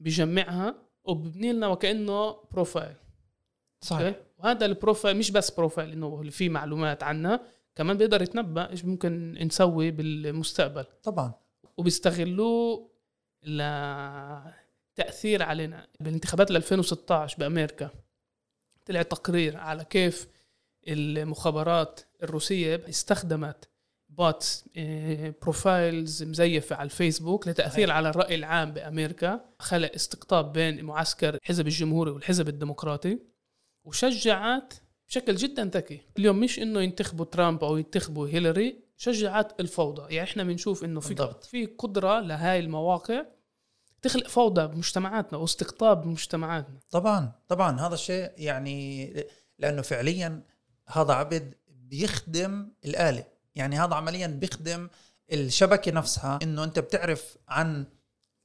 بجمعها 0.00 0.74
وببني 1.04 1.52
لنا 1.52 1.66
وكأنه 1.66 2.32
profile 2.52 2.96
صحيح. 3.80 4.16
وهذا 4.38 4.66
ال 4.66 4.72
profile 4.72 5.16
مش 5.16 5.30
بس 5.30 5.50
profile 5.50 5.92
إنه 5.92 6.30
في 6.30 6.48
معلومات 6.48 7.02
عنا 7.02 7.40
كمان 7.74 7.96
بيقدر 7.96 8.22
يتنبأ 8.22 8.70
إيش 8.70 8.84
ممكن 8.84 9.32
نسوي 9.32 9.90
بالمستقبل. 9.90 10.84
طبعا. 11.02 11.34
وبيستغلوه 11.76 12.90
لتأثير 14.98 15.42
علينا. 15.42 15.86
بالانتخابات 16.00 16.50
2016 16.50 17.36
بأمريكا 17.38 17.90
طلع 18.86 19.02
تقرير 19.02 19.56
على 19.56 19.84
كيف 19.84 20.28
المخابرات 20.88 22.00
الروسية 22.22 22.82
استخدمت 22.88 23.68
bots 24.08 24.64
profiles 25.42 26.22
مزيفة 26.22 26.76
على 26.76 26.84
الفيسبوك 26.84 27.48
لتأثير 27.48 27.90
على 27.90 28.08
الرأي 28.08 28.34
العام 28.34 28.72
بأمريكا. 28.72 29.44
خلق 29.58 29.92
استقطاب 29.94 30.52
بين 30.52 30.84
معسكر 30.84 31.34
الحزب 31.34 31.66
الجمهوري 31.66 32.10
والحزب 32.10 32.48
الديمقراطي. 32.48 33.18
وشجعت 33.84 34.74
بشكل 35.08 35.36
جدا 35.36 35.64
ذكي. 35.64 36.00
اليوم 36.18 36.40
مش 36.40 36.58
إنه 36.58 36.80
ينتخبوا 36.80 37.24
ترامب 37.24 37.64
أو 37.64 37.76
ينتخبوا 37.76 38.28
هيلاري 38.28 38.80
شجعت 38.96 39.60
الفوضى. 39.60 40.14
يعني 40.14 40.30
إحنا 40.30 40.44
بنشوف 40.44 40.84
إنه 40.84 41.00
في. 41.00 41.14
في 41.42 41.66
قدرة 41.66 42.20
لهاي 42.20 42.58
المواقع 42.58 43.24
تخلق 44.08 44.28
فوضى 44.28 44.66
بمجتمعاتنا 44.66 45.38
واستقطاب 45.38 46.02
بمجتمعاتنا 46.02 46.78
طبعا 46.90 47.32
طبعا 47.48 47.80
هذا 47.80 47.94
الشيء 47.94 48.30
يعني 48.36 49.12
لأنه 49.58 49.82
فعليا 49.82 50.42
هذا 50.86 51.12
عبد 51.12 51.54
بيخدم 51.68 52.68
الآلة. 52.84 53.24
يعني 53.54 53.78
هذا 53.78 53.94
عمليا 53.94 54.26
بيخدم 54.26 54.88
الشبكة 55.32 55.92
نفسها 55.92 56.38
إنه 56.42 56.64
أنت 56.64 56.78
بتعرف 56.78 57.36
عن 57.48 57.86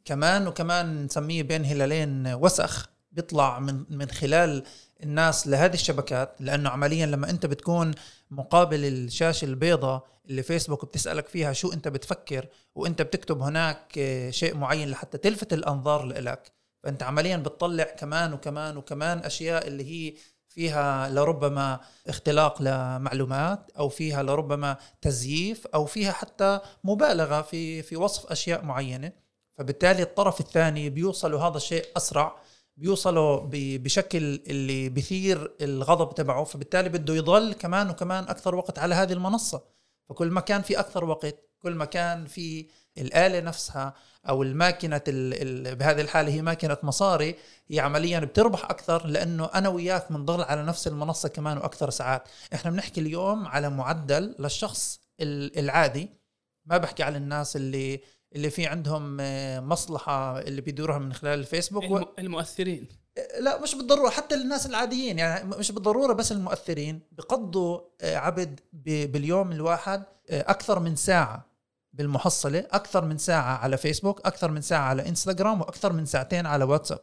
كمان 0.05 0.47
وكمان 0.47 1.05
نسميه 1.05 1.43
بين 1.43 1.65
هلالين 1.65 2.27
وسخ 2.33 2.89
بيطلع 3.11 3.59
من 3.59 3.85
من 3.89 4.07
خلال 4.07 4.63
الناس 5.03 5.47
لهذه 5.47 5.73
الشبكات 5.73 6.35
لأنه 6.39 6.69
عمليا 6.69 7.05
لما 7.05 7.29
أنت 7.29 7.45
بتكون 7.45 7.91
مقابل 8.31 8.85
الشاشة 8.85 9.45
البيضاء 9.45 10.03
اللي 10.29 10.43
فيسبوك 10.43 10.85
بتسألك 10.85 11.27
فيها 11.27 11.53
شو 11.53 11.73
أنت 11.73 11.87
بتفكر 11.87 12.47
وأنت 12.75 13.01
بتكتب 13.01 13.41
هناك 13.41 13.93
شيء 14.29 14.55
معين 14.55 14.89
لحتى 14.89 15.17
تلفت 15.17 15.53
الأنظار 15.53 16.05
لك 16.05 16.51
فأنت 16.83 17.03
عمليا 17.03 17.37
بتطلع 17.37 17.83
كمان 17.83 18.33
وكمان 18.33 18.77
وكمان 18.77 19.17
أشياء 19.17 19.67
اللي 19.67 19.83
هي 19.83 20.13
فيها 20.47 21.09
لربما 21.09 21.79
اختلاق 22.07 22.61
لمعلومات 22.61 23.71
أو 23.79 23.89
فيها 23.89 24.23
لربما 24.23 24.77
تزييف 25.01 25.67
أو 25.67 25.85
فيها 25.85 26.11
حتى 26.11 26.59
مبالغة 26.83 27.41
في 27.41 27.83
في 27.83 27.95
وصف 27.95 28.31
أشياء 28.31 28.65
معينة. 28.65 29.11
فبالتالي 29.57 30.03
الطرف 30.03 30.39
الثاني 30.39 30.89
بيوصلوا 30.89 31.41
هذا 31.41 31.57
الشيء 31.57 31.85
أسرع. 31.97 32.35
بيوصلوا 32.81 33.49
بشكل 33.53 34.17
اللي 34.47 34.89
بثير 34.89 35.55
الغضب 35.61 36.15
تبعه 36.15 36.43
فبالتالي 36.43 36.89
بده 36.89 37.13
يضل 37.15 37.53
كمان 37.53 37.89
وكمان 37.89 38.23
أكثر 38.23 38.55
وقت 38.55 38.79
على 38.79 38.95
هذه 38.95 39.13
المنصة. 39.13 39.63
فكل 40.09 40.27
ما 40.27 40.41
كان 40.41 40.61
في 40.61 40.79
أكثر 40.79 41.05
وقت 41.05 41.35
كل 41.59 41.75
ما 41.75 41.85
كان 41.85 42.25
في 42.25 42.67
الآلة 42.97 43.39
نفسها 43.39 43.93
أو 44.29 44.43
الماكينة 44.43 45.01
بهذه 45.73 46.01
الحالة 46.01 46.31
هي 46.31 46.41
ماكينة 46.41 46.77
مصاري 46.83 47.35
هي 47.67 47.79
عمليا 47.79 48.19
بتربح 48.19 48.65
أكثر 48.65 49.07
لأنه 49.07 49.49
أنا 49.55 49.69
وياك 49.69 50.11
بنضل 50.11 50.41
على 50.41 50.63
نفس 50.63 50.87
المنصة 50.87 51.29
كمان 51.29 51.57
وأكثر 51.57 51.89
ساعات. 51.89 52.23
إحنا 52.53 52.71
بنحكي 52.71 53.01
اليوم 53.01 53.47
على 53.47 53.69
معدل 53.69 54.35
للشخص 54.39 54.99
العادي 55.21 56.09
ما 56.65 56.77
بحكي 56.77 57.03
على 57.03 57.17
الناس 57.17 57.55
اللي 57.55 58.01
اللي 58.35 58.49
في 58.49 58.65
عندهم 58.67 59.17
مصلحة 59.69 60.39
اللي 60.39 60.61
بيدورها 60.61 60.99
من 60.99 61.13
خلال 61.13 61.39
الفيسبوك 61.39 61.83
و... 61.83 62.01
المؤثرين. 62.19 62.87
لا 63.39 63.61
مش 63.61 63.75
بالضرورة 63.75 64.09
حتى 64.09 64.35
الناس 64.35 64.65
العاديين 64.65 65.19
يعني 65.19 65.49
مش 65.49 65.71
بالضرورة 65.71 66.13
بس 66.13 66.31
المؤثرين. 66.31 66.99
بقضوا 67.11 67.79
آه، 68.01 68.15
عبد 68.17 68.59
ب- 68.73 69.11
باليوم 69.11 69.51
الواحد 69.51 70.03
آه، 70.29 70.41
أكثر 70.51 70.79
من 70.79 70.95
ساعة 70.95 71.45
بالمحصلة 71.93 72.67
أكثر 72.71 73.05
من 73.05 73.17
ساعة 73.17 73.57
على 73.57 73.77
فيسبوك 73.77 74.21
أكثر 74.25 74.51
من 74.51 74.61
ساعة 74.61 74.81
على 74.89 75.09
إنستغرام 75.09 75.61
وأكثر 75.61 75.93
من 75.93 76.05
ساعتين 76.05 76.45
على 76.45 76.63
واتساب. 76.63 76.99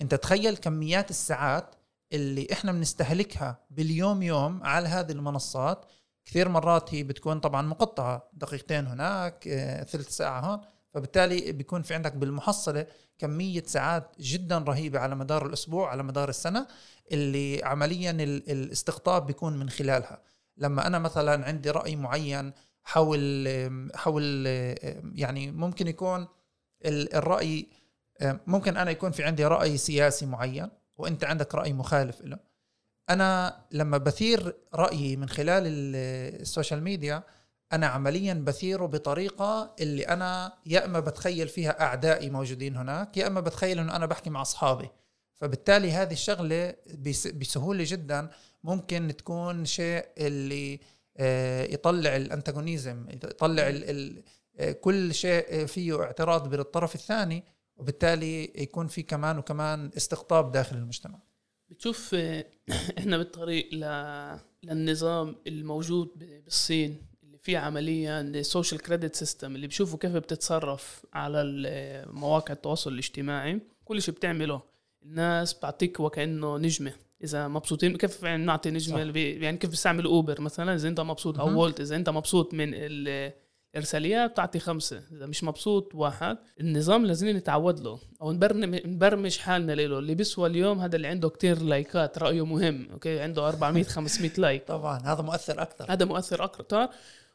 أنت 0.00 0.14
تخيل 0.14 0.56
كميات 0.56 1.10
الساعات 1.10 1.74
اللي 2.12 2.48
إحنا 2.52 2.72
بنستهلكها 2.72 3.58
باليوم 3.70 4.22
يوم 4.22 4.62
على 4.62 4.88
هذه 4.88 5.12
المنصات 5.12 5.84
كثير 6.26 6.48
مرات 6.48 6.94
هي 6.94 7.02
بتكون 7.02 7.40
طبعا 7.40 7.62
مقطعة 7.62 8.30
دقيقتين 8.32 8.86
هناك 8.86 9.48
آه، 9.48 9.82
ثلث 9.84 10.08
ساعة 10.08 10.40
هون. 10.40 10.60
فبالتالي 10.94 11.52
بيكون 11.52 11.82
في 11.82 11.94
عندك 11.94 12.12
بالمحصلة 12.12 12.86
كمية 13.18 13.62
ساعات 13.66 14.14
جدا 14.20 14.58
رهيبة 14.58 14.98
على 14.98 15.14
مدار 15.14 15.46
الأسبوع 15.46 15.90
على 15.90 16.02
مدار 16.02 16.28
السنة 16.28 16.66
اللي 17.12 17.64
عمليا 17.64 18.10
ال- 18.10 18.50
الاستقطاب 18.50 19.26
بيكون 19.26 19.58
من 19.58 19.70
خلالها. 19.70 20.22
لما 20.56 20.86
أنا 20.86 20.98
مثلا 20.98 21.46
عندي 21.46 21.70
رأي 21.70 21.96
معين 21.96 22.52
حول 22.84 23.48
حول 23.94 24.46
يعني 25.14 25.50
ممكن 25.50 25.88
يكون 25.88 26.26
ال- 26.84 27.14
الرأي 27.14 27.66
ممكن 28.22 28.76
أنا 28.76 28.90
يكون 28.90 29.10
في 29.10 29.24
عندي 29.24 29.44
رأي 29.46 29.76
سياسي 29.76 30.26
معين 30.26 30.68
وأنت 30.96 31.24
عندك 31.24 31.54
رأي 31.54 31.72
مخالف 31.72 32.20
له 32.22 32.38
أنا 33.10 33.60
لما 33.72 33.98
بثير 33.98 34.56
رأيي 34.74 35.16
من 35.16 35.28
خلال 35.28 35.66
ال- 35.66 36.40
ال 36.40 36.46
social 36.46 36.82
media 36.82 37.22
أنا 37.72 37.86
عمليا 37.86 38.34
بثيره 38.34 38.86
بطريقة 38.86 39.74
اللي 39.80 40.02
أنا 40.08 40.52
يا 40.66 40.84
إما 40.84 41.00
بتخيل 41.00 41.48
فيها 41.48 41.80
أعدائي 41.82 42.30
موجودين 42.30 42.76
هناك 42.76 43.16
يا 43.16 43.26
إما 43.26 43.40
بتخيل 43.40 43.78
إنه 43.78 43.96
أنا 43.96 44.06
بحكي 44.06 44.30
مع 44.30 44.42
أصحابي. 44.42 44.88
فبالتالي 45.34 45.92
هذه 45.92 46.12
الشغلة 46.12 46.74
بس- 46.98 47.26
بسهولة 47.26 47.84
جدا 47.86 48.30
ممكن 48.64 49.14
تكون 49.18 49.64
شيء 49.64 50.04
اللي 50.18 50.80
آه، 51.18 51.64
يطلع 51.64 52.16
ال 52.16 52.24
antagonism 52.24 53.06
يطلع 53.10 53.68
ال 53.68 53.90
ال 53.90 54.22
آه، 54.58 54.72
كل 54.72 55.14
شيء 55.14 55.66
فيه 55.66 56.02
اعتراض 56.02 56.48
بالطرف 56.50 56.94
الثاني 56.94 57.44
وبالتالي 57.76 58.44
يكون 58.62 58.86
في 58.86 59.02
كمان 59.02 59.38
وكمان 59.38 59.90
استقطاب 59.96 60.52
داخل 60.52 60.76
المجتمع. 60.76 61.18
بتشوف 61.70 62.10
آه، 62.14 62.44
إحنا 62.98 63.18
بالطريق 63.18 63.68
ل... 63.74 63.84
للنظام 64.62 65.36
الموجود 65.46 66.08
بالصين 66.44 67.02
اللي 67.22 67.38
فيه 67.38 67.58
عمليا 67.58 68.42
social 68.42 68.80
credit 68.82 69.14
system 69.14 69.54
اللي 69.56 69.66
بشوفوا 69.66 69.98
كيف 69.98 70.12
بتتصرف 70.12 71.06
على 71.12 71.42
ال- 71.42 72.14
مواقع 72.14 72.54
التواصل 72.54 72.92
الاجتماعي. 72.92 73.60
كل 73.84 74.02
شيء 74.02 74.14
بتعمله. 74.14 74.62
الناس 75.02 75.54
بتعطيك 75.54 76.00
وكأنه 76.00 76.58
نجمة. 76.58 76.92
إذا 77.24 77.48
مبسوطين 77.48 77.96
كيف 77.96 78.22
يعني 78.22 78.44
نعطي 78.44 78.70
نجمة؟ 78.70 79.10
صح. 79.12 79.16
يعني 79.16 79.56
كيف 79.58 79.70
بيستعمل 79.70 80.04
Uber 80.04 80.40
مثلا؟ 80.40 80.74
إذا 80.74 80.88
أنت 80.88 81.00
مبسوط 81.00 81.38
أو. 81.40 81.58
Wolt 81.58 81.80
إذا 81.80 81.96
أنت 81.96 82.08
مبسوط 82.10 82.54
من 82.54 82.70
ال- 82.74 83.32
الارساليات 83.76 84.30
بتعطي 84.30 84.58
خمسة. 84.58 85.02
إذا 85.12 85.26
مش 85.26 85.44
مبسوط 85.44 85.94
واحد. 85.94 86.38
النظام 86.60 87.06
لازم 87.06 87.28
نتعود 87.28 87.80
له. 87.80 87.98
أو 88.22 88.32
نبرم- 88.32 88.80
نبرمج 88.86 89.38
حالنا 89.38 89.72
له 89.72 89.98
اللي 89.98 90.14
بيسوى 90.14 90.48
اليوم 90.48 90.80
هذا 90.80 90.96
اللي 90.96 91.08
عنده 91.08 91.28
كتير 91.28 91.62
likeات 91.62 92.18
رأيه 92.18 92.44
مهم. 92.44 92.88
okay؟ 92.92 93.20
عنده 93.20 93.48
400 93.48 93.84
500 93.84 94.30
like. 94.38 94.64
طبعا. 94.68 94.98
هذا 94.98 95.22
مؤثر 95.22 95.62
أكثر. 95.62 95.86
هذا 95.88 96.04
مؤثر 96.04 96.44
أكثر. 96.44 96.88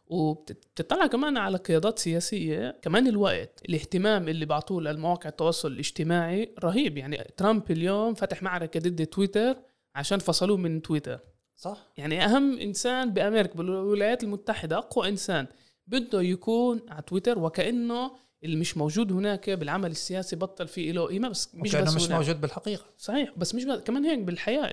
وبتطلع 0.06 1.08
كمان 1.08 1.38
على 1.38 1.58
قيادات 1.58 2.00
سياسية. 2.00 2.80
كمان 2.82 3.08
الوقت 3.08 3.62
الاهتمام 3.70 4.30
اللي 4.30 4.46
بعطوه 4.46 4.82
للمواقع 4.82 5.30
التواصل 5.30 5.72
الاجتماعي 5.72 6.56
رهيب. 6.64 6.98
يعني 6.98 7.32
ترامب 7.38 7.72
اليوم 7.72 8.14
فتح 8.14 8.44
معركة 8.44 8.80
ضد 8.80 9.06
تويتر 9.06 9.56
عشان 9.96 10.20
فصلوه 10.20 10.58
من 10.58 10.82
تويتر. 10.82 11.20
صح. 11.56 11.78
يعني 11.98 12.26
أهم 12.26 12.60
إنسان 12.60 13.14
بأمريكا 13.14 13.54
بالولايات 13.56 14.24
المتحدة 14.24 14.78
أقوى 14.78 15.10
إنسان. 15.10 15.48
بده 15.92 16.22
يكون 16.22 16.82
على 16.90 17.02
تويتر 17.02 17.40
وكأنه 17.40 18.12
اللي 18.44 18.56
مش 18.56 18.78
موجود 18.78 19.12
هناك 19.12 19.50
بالعمل 19.50 19.92
السياسي 19.92 20.36
بطل 20.36 20.68
فيه 20.68 20.92
له 20.92 21.06
قيمة 21.06 21.30
بس 21.30 21.56
مش 21.56 21.76
بس 21.76 21.96
مش 21.96 22.08
هناك. 22.08 22.18
موجود 22.18 22.42
بالحقيقة. 22.42 22.86
صحيح 22.98 23.34
بس 23.38 23.56
مش 23.56 23.64
بس 23.64 23.80
كمان 23.80 24.06
هيك 24.06 24.20
بالحياة 24.20 24.68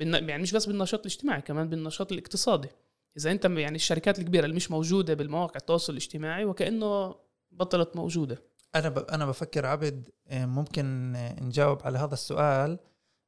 يعني 0.00 0.42
مش 0.42 0.52
بس 0.52 0.66
بالنشاط 0.66 1.00
الاجتماعي 1.00 1.42
كمان 1.42 1.68
بالنشاط 1.68 2.12
الاقتصادي. 2.12 2.68
إذا 3.16 3.30
أنت 3.30 3.44
يعني 3.44 3.76
الشركات 3.76 4.18
الكبيرة 4.18 4.44
اللي 4.44 4.56
مش 4.56 4.70
موجودة 4.70 5.14
بالمواقع 5.14 5.56
التواصل 5.56 5.92
الاجتماعي 5.92 6.44
وكأنه 6.44 7.14
بطلت 7.50 7.96
موجودة. 7.96 8.42
أنا 8.74 8.88
ب... 8.88 8.98
أنا 8.98 9.26
بفكر 9.26 9.66
عبد 9.66 10.08
آه، 10.28 10.46
ممكن 10.46 11.12
نجاوب 11.40 11.78
على 11.82 11.98
هذا 11.98 12.14
السؤال 12.14 12.78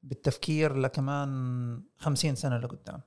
بالتفكير 0.03 0.77
لكمان 0.77 1.83
خمسين 1.97 2.35
سنة 2.35 2.59
لقدام. 2.59 3.01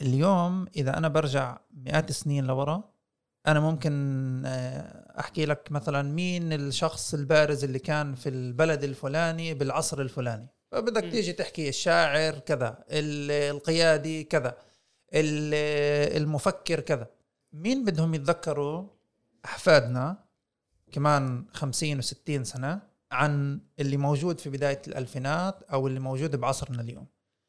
اليوم 0.00 0.66
إذا 0.76 0.96
أنا 0.98 1.08
برجع 1.08 1.58
مئات 1.74 2.10
السنين 2.10 2.44
لورا 2.46 2.90
أنا 3.46 3.60
ممكن 3.60 3.92
آه، 4.46 5.20
أحكي 5.20 5.46
لك 5.46 5.68
مثلا 5.70 6.02
مين 6.02 6.52
الشخص 6.52 7.14
البارز 7.14 7.64
اللي 7.64 7.78
كان 7.78 8.14
في 8.14 8.28
البلد 8.28 8.84
الفلاني 8.84 9.54
بالعصر 9.54 10.00
الفلاني. 10.00 10.46
فبدك. 10.72 11.02
تيجي 11.02 11.32
تحكي 11.32 11.68
الشاعر 11.68 12.38
كذا 12.38 12.84
ال- 12.90 13.30
القيادي 13.56 14.24
كذا 14.24 14.56
ال- 15.14 16.16
المفكر 16.22 16.80
كذا. 16.80 17.06
مين 17.52 17.84
بدهم 17.84 18.14
يتذكروا 18.14 18.86
أحفادنا 19.44 20.16
كمان 20.92 21.44
50 21.52 22.02
و60 22.02 22.42
سنة 22.42 22.80
عن 23.12 23.60
اللي 23.80 23.96
موجود 23.96 24.40
في 24.40 24.50
بداية 24.50 24.82
الألفينات 24.88 25.62
أو 25.62 25.86
اللي 25.86 26.00
موجود 26.00 26.36
بعصرنا 26.36 26.80
اليوم؟ 26.82 27.06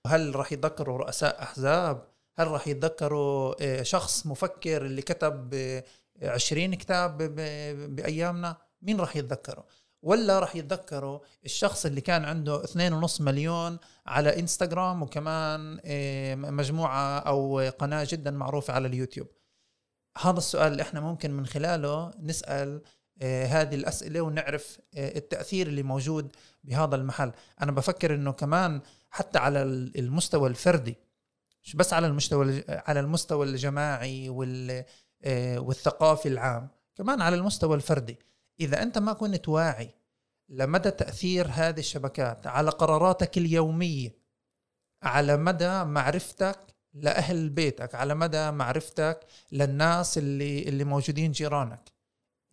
هل 0.07 0.35
راح 0.35 0.51
يتذكروا 0.51 0.97
رؤساء 0.97 1.41
أحزاب؟ 1.43 2.10
هل 2.41 2.47
راح 2.47 2.67
يتذكروا 2.67 3.55
آه، 3.61 3.83
شخص 3.83 4.25
مفكر 4.25 4.85
اللي 4.85 5.01
كتب 5.01 5.53
آه، 5.53 5.83
20 6.23 6.75
كتاب 6.75 7.17
ب- 7.17 7.35
ب- 7.35 7.95
بأيامنا؟ 7.95 8.57
مين 8.81 8.99
راح 8.99 9.15
يتذكره؟ 9.15 9.65
ولا 10.03 10.39
راح 10.39 10.55
يتذكروا 10.55 11.19
الشخص 11.45 11.85
اللي 11.85 12.01
كان 12.01 12.25
عنده 12.25 12.63
2.5 12.63 13.21
مليون 13.21 13.77
على 14.07 14.39
إنستغرام 14.39 15.01
وكمان 15.03 15.79
آه، 15.85 16.35
مجموعة 16.35 17.19
أو 17.19 17.59
قناة 17.79 18.07
جدا 18.09 18.31
معروفة 18.31 18.73
على 18.73 18.87
اليوتيوب؟ 18.87 19.27
هذا 20.21 20.37
السؤال 20.37 20.71
اللي 20.71 20.83
إحنا 20.83 20.99
ممكن 20.99 21.31
من 21.31 21.45
خلاله 21.45 22.11
نسأل 22.19 22.81
آه، 23.21 23.45
هذه 23.45 23.75
الأسئلة 23.75 24.21
ونعرف 24.21 24.79
آه، 24.95 25.17
التأثير 25.17 25.67
اللي 25.67 25.83
موجود 25.83 26.35
بهذا 26.63 26.95
المحل. 26.95 27.31
أنا 27.61 27.71
بفكر 27.71 28.13
أنه 28.15 28.31
كمان 28.31 28.81
حتى 29.09 29.39
على 29.39 29.61
ال- 29.61 29.99
المستوى 29.99 30.49
الفردي 30.49 30.95
مش 31.63 31.75
بس 31.75 31.93
على 31.93 32.07
المستوى 32.07 32.63
على 32.69 32.99
المستوى 32.99 33.45
الجماعي 33.45 34.29
وال 34.29 34.85
آه، 35.23 35.59
والثقافي 35.59 36.27
العام 36.29 36.69
كمان 36.95 37.21
على 37.21 37.35
المستوى 37.35 37.75
الفردي. 37.75 38.19
إذا 38.59 38.83
أنت 38.83 38.97
ما 38.97 39.13
كنت 39.13 39.49
واعي 39.49 39.95
لمدى 40.49 40.91
تأثير 40.91 41.47
هذه 41.51 41.79
الشبكات 41.79 42.47
على 42.47 42.69
قراراتك 42.71 43.37
اليومية 43.37 44.15
على 45.03 45.37
مدى 45.37 45.83
معرفتك 45.83 46.59
لأهل 46.93 47.49
بيتك 47.49 47.95
على 47.95 48.15
مدى 48.15 48.51
معرفتك 48.51 49.19
للناس 49.51 50.17
اللي 50.17 50.63
اللي 50.63 50.83
موجودين 50.83 51.31
جيرانك 51.31 51.91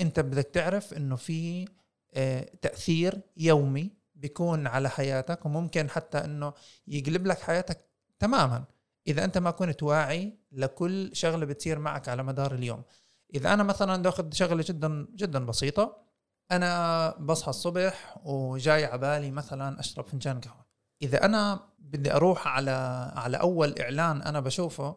أنت 0.00 0.20
بدك 0.20 0.44
تعرف 0.52 0.94
إنه 0.94 1.16
في 1.16 1.68
آه، 2.14 2.50
تأثير 2.62 3.20
يومي 3.36 3.90
بيكون 4.14 4.66
على 4.66 4.90
حياتك 4.90 5.46
وممكن 5.46 5.90
حتى 5.90 6.18
إنه 6.18 6.52
يقلب 6.86 7.26
لك 7.26 7.40
حياتك 7.40 7.78
تماما. 8.18 8.64
إذا 9.06 9.24
أنت 9.24 9.38
ما 9.38 9.50
كنت 9.50 9.82
واعي 9.82 10.38
لكل 10.52 11.10
شغلة 11.12 11.46
بتصير 11.46 11.78
معك 11.78 12.08
على 12.08 12.22
مدار 12.22 12.54
اليوم. 12.54 12.82
إذا 13.34 13.54
أنا 13.54 13.62
مثلا 13.62 13.96
بدي 13.96 14.08
اخذ 14.08 14.32
شغلة 14.32 14.64
جدا 14.68 15.06
جدا 15.14 15.46
بسيطة 15.46 16.04
أنا 16.50 17.10
بصحى 17.18 17.50
الصبح 17.50 18.18
وجاي 18.24 18.84
على 18.84 18.98
بالي 18.98 19.30
مثلا 19.30 19.80
أشرب 19.80 20.06
فنجان 20.06 20.40
قهوة. 20.40 20.66
إذا 21.02 21.24
أنا 21.24 21.68
بدي 21.78 22.12
أروح 22.12 22.48
على 22.48 22.70
على 23.16 23.36
أول 23.36 23.78
إعلان 23.78 24.22
أنا 24.22 24.40
بشوفه 24.40 24.96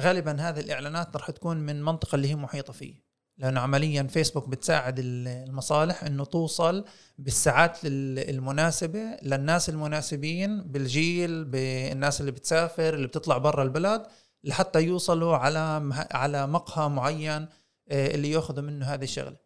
غالبا 0.00 0.36
هذه 0.40 0.60
الإعلانات 0.60 1.16
راح 1.16 1.30
تكون 1.30 1.56
من 1.56 1.82
منطقة 1.82 2.16
اللي 2.16 2.28
هي 2.30 2.36
محيطة 2.36 2.72
فيه. 2.72 3.05
لأنه 3.38 3.60
عمليا 3.60 4.02
فيسبوك 4.02 4.48
بتساعد 4.48 4.98
ال- 4.98 5.28
المصالح 5.28 6.04
إنه 6.04 6.24
توصل 6.24 6.84
بالساعات 7.18 7.78
ال- 7.84 8.30
المناسبة 8.30 9.16
للناس 9.22 9.68
المناسبين 9.68 10.62
بالجيل 10.62 11.44
بالناس 11.44 12.20
اللي 12.20 12.32
بتسافر 12.32 12.94
اللي 12.94 13.06
بتطلع 13.06 13.38
برا 13.38 13.62
البلد 13.62 14.06
لحتى 14.44 14.80
يوصلوا 14.82 15.36
على 15.36 15.90
على 16.10 16.46
مقهى 16.46 16.88
معين 16.88 17.46
آه، 17.88 18.14
اللي 18.14 18.30
يأخذوا 18.30 18.62
منه 18.62 18.86
هذه 18.86 19.04
الشغلة. 19.04 19.36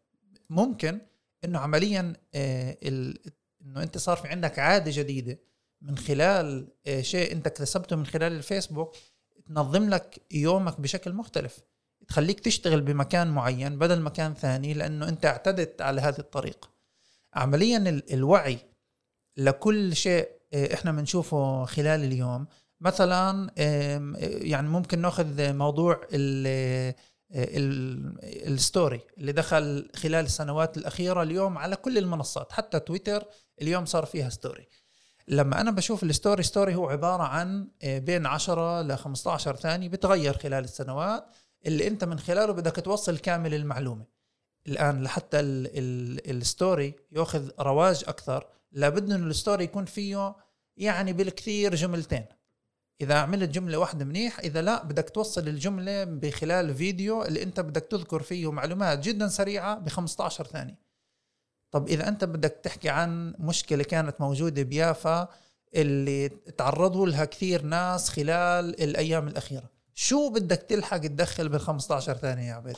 ممكن 0.50 0.98
إنه 1.44 1.58
عمليا 1.58 2.12
آه، 2.34 2.76
إنه 2.84 3.82
أنت 3.82 3.98
صار 3.98 4.16
في 4.16 4.28
عندك 4.28 4.58
عادة 4.58 4.90
جديدة 4.94 5.38
من 5.82 5.98
خلال 5.98 6.68
آه، 6.86 7.00
شيء 7.00 7.32
أنت 7.32 7.46
اكتسبته 7.46 7.96
من 7.96 8.06
خلال 8.06 8.32
الفيسبوك 8.32 8.96
تنظم 9.46 9.90
لك 9.90 10.20
يومك 10.30 10.80
بشكل 10.80 11.12
مختلف. 11.12 11.60
تخليك 12.10 12.40
تشتغل 12.40 12.80
بمكان 12.80 13.28
معين 13.30 13.78
بدل 13.78 14.00
مكان 14.00 14.34
ثاني 14.34 14.74
لأنه 14.74 15.08
أنت 15.08 15.26
اعتدت 15.26 15.82
على 15.82 16.00
هذه 16.00 16.18
الطريقة. 16.18 16.68
عمليا 17.34 17.78
ال- 17.78 18.12
الوعي 18.12 18.58
لكل 19.36 19.96
شيء 19.96 20.28
آه، 20.52 20.74
إحنا 20.74 20.92
بنشوفه 20.92 21.64
خلال 21.64 22.04
اليوم. 22.04 22.46
مثلا 22.80 23.50
آم، 23.58 24.16
يعني 24.20 24.68
ممكن 24.68 24.98
نأخذ 25.00 25.52
موضوع 25.52 26.00
ال- 26.12 26.94
ال 28.52 28.60
story 28.60 29.00
اللي 29.18 29.32
دخل 29.32 29.90
خلال 29.96 30.24
السنوات 30.24 30.76
الأخيرة 30.76 31.22
اليوم 31.22 31.58
على 31.58 31.76
كل 31.76 31.98
المنصات 31.98 32.52
حتى 32.52 32.80
تويتر 32.80 33.24
اليوم 33.62 33.84
صار 33.84 34.06
فيها 34.06 34.28
story. 34.28 34.68
لما 35.28 35.60
أنا 35.60 35.70
بشوف 35.70 36.02
ال 36.02 36.09
story 36.09 36.42
story 36.42 36.74
هو 36.74 36.88
عبارة 36.88 37.22
عن 37.22 37.68
آه، 37.82 37.98
بين 37.98 38.26
10 38.26 38.82
ل 38.82 38.96
15 38.98 39.56
ثانية 39.56 39.88
بتغير 39.88 40.38
خلال 40.38 40.64
السنوات. 40.64 41.24
اللي 41.66 41.86
انت 41.86 42.04
من 42.04 42.18
خلاله 42.18 42.52
بدك 42.52 42.76
توصل 42.76 43.18
كامل 43.18 43.54
المعلومة. 43.54 44.04
الآن 44.68 45.02
لحتى 45.02 45.40
ال- 45.40 45.78
ال- 45.78 46.30
ال 46.36 46.46
story 46.46 46.94
ياخذ 47.12 47.50
رواج 47.60 48.04
أكثر 48.06 48.46
لابد 48.72 49.10
إنه 49.12 49.26
ال 49.26 49.33
story 49.33 49.64
يكون 49.64 49.84
فيه 49.84 50.36
يعني 50.76 51.12
بالكثير 51.12 51.74
جملتين. 51.74 52.24
إذا 53.00 53.14
عملت 53.14 53.50
جملة 53.50 53.78
واحدة 53.78 54.04
منيح 54.04 54.38
إذا 54.38 54.62
لا 54.62 54.84
بدك 54.84 55.10
توصل 55.10 55.48
الجملة 55.48 56.04
بخلال 56.04 56.74
فيديو 56.74 57.22
اللي 57.24 57.42
أنت 57.42 57.60
بدك 57.60 57.82
تذكر 57.90 58.22
فيه 58.22 58.52
معلومات 58.52 58.98
جدا 58.98 59.28
سريعة 59.28 59.78
ب 59.78 59.88
15 59.88 60.44
ثانية. 60.46 60.78
طب 61.70 61.88
إذا 61.88 62.08
أنت 62.08 62.24
بدك 62.24 62.60
تحكي 62.62 62.88
عن 62.88 63.34
مشكلة 63.38 63.84
كانت 63.84 64.20
موجودة 64.20 64.62
بيافا 64.62 65.28
اللي 65.74 66.28
تعرضوا 66.28 67.06
لها 67.06 67.24
كثير 67.24 67.62
ناس 67.62 68.08
خلال 68.08 68.82
الأيام 68.82 69.28
الأخيرة. 69.28 69.70
شو 70.00 70.28
بدك 70.28 70.62
تلحق 70.62 70.98
تدخل 70.98 71.48
بال 71.48 71.60
15 71.60 72.14
ثانية 72.14 72.48
يا 72.48 72.54
عبيد؟ 72.54 72.76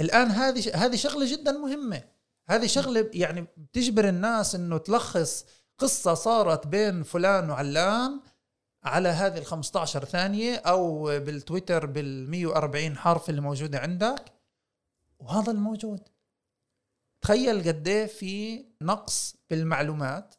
الآن 0.00 0.26
هذه 0.26 0.74
هذه 0.74 0.96
شغلة 0.96 1.32
جدا 1.32 1.52
مهمة. 1.52 2.04
هذه 2.48 2.66
شغلة 2.66 3.10
يعني 3.14 3.46
بتجبر 3.56 4.08
الناس 4.08 4.54
إنه 4.54 4.78
تلخص 4.78 5.44
قصة 5.78 6.14
صارت 6.14 6.66
بين 6.66 7.02
فلان 7.02 7.50
وعلان 7.50 8.20
على 8.84 9.08
هذه 9.08 9.38
ال 9.38 9.46
15 9.46 10.04
ثانية 10.04 10.56
أو 10.56 11.04
بالتويتر 11.04 11.86
بال 11.86 12.30
140 12.30 12.96
حرف 12.96 13.30
اللي 13.30 13.40
موجودة 13.40 13.78
عندك 13.78 14.24
وهذا 15.18 15.52
الموجود. 15.52 16.08
تخيل 17.20 17.68
قد 17.68 17.88
إيه 17.88 18.06
في 18.06 18.64
نقص 18.82 19.36
بالمعلومات 19.50 20.34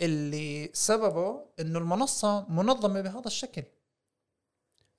اللي 0.00 0.70
سببه 0.74 1.46
إنه 1.60 1.78
المنصة 1.78 2.48
منظمة 2.48 3.00
بهذا 3.00 3.26
الشكل. 3.26 3.62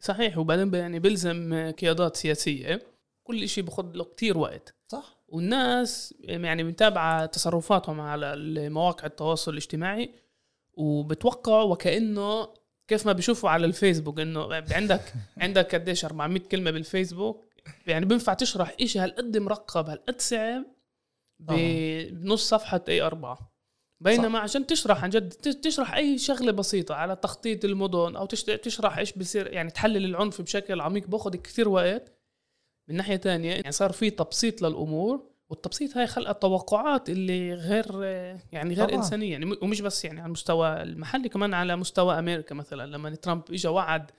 صحيح. 0.05 0.37
وبعدين 0.37 0.73
يعني 0.73 0.99
بيلزم 0.99 1.71
قيادات 1.79 2.15
سياسية. 2.15 2.81
كل 3.23 3.49
شيء 3.49 3.63
بخذ 3.63 3.91
له 3.93 4.03
كتير 4.03 4.37
وقت. 4.37 4.75
صح. 4.87 5.17
والناس 5.27 6.13
يعني 6.19 6.63
متابعة 6.63 7.25
تصرفاتهم 7.25 8.01
على 8.01 8.35
مواقع 8.69 9.05
التواصل 9.05 9.51
الاجتماعي. 9.51 10.13
وبتوقعوا 10.73 11.71
وكأنه 11.71 12.47
كيف 12.87 13.05
ما 13.05 13.11
بيشوفوا 13.11 13.49
على 13.49 13.65
الفيسبوك 13.65 14.19
إنه 14.19 14.63
عندك 14.71 15.13
عندك 15.41 15.75
قديش 15.75 16.05
400 16.05 16.41
كلمة 16.41 16.71
بالفيسبوك. 16.71 17.45
يعني 17.87 18.05
بينفع 18.05 18.33
تشرح 18.33 18.75
إشي 18.81 18.99
هالقد 18.99 19.37
مرقب 19.37 19.89
هالقد 19.89 20.21
صعب. 20.21 20.63
بنص 21.39 22.49
صفحة 22.49 22.81
اي 22.89 23.01
4 23.01 23.54
بينما 24.05 24.39
عشان 24.39 24.67
تشرح 24.67 25.03
عن 25.03 25.09
جد 25.09 25.29
تشرح 25.33 25.93
أي 25.93 26.17
شغلة 26.17 26.51
بسيطة 26.51 26.95
على 26.95 27.15
تخطيط 27.15 27.65
المدن 27.65 28.15
أو 28.15 28.25
تش- 28.25 28.43
تشرح 28.43 28.97
إيش 28.97 29.13
بصير 29.13 29.53
يعني 29.53 29.71
تحلل 29.71 30.05
العنف 30.05 30.41
بشكل 30.41 30.81
عميق 30.81 31.07
باخذ 31.07 31.35
كثير 31.35 31.69
وقت. 31.69 32.11
من 32.89 32.95
ناحية 32.95 33.15
تانية 33.15 33.51
يعني 33.51 33.71
صار 33.71 33.91
في 33.91 34.09
تبسيط 34.09 34.61
للأمور 34.61 35.29
والتبسيط 35.49 35.97
هاي 35.97 36.07
خلق 36.07 36.31
توقعات 36.31 37.09
اللي 37.09 37.53
غير 37.53 38.03
يعني 38.51 38.73
غير 38.73 38.85
طبعاً. 38.87 38.97
إنسانية 38.97 39.31
يعني 39.31 39.45
ومش 39.61 39.81
بس 39.81 40.05
يعني 40.05 40.19
على 40.19 40.25
المستوى 40.27 40.81
المحلي 40.83 41.29
كمان 41.29 41.53
على 41.53 41.75
مستوى 41.75 42.19
أمريكا 42.19 42.55
مثلا. 42.55 42.85
لما 42.85 43.15
ترامب 43.15 43.41
اجى 43.51 43.67
وعد 43.67 44.11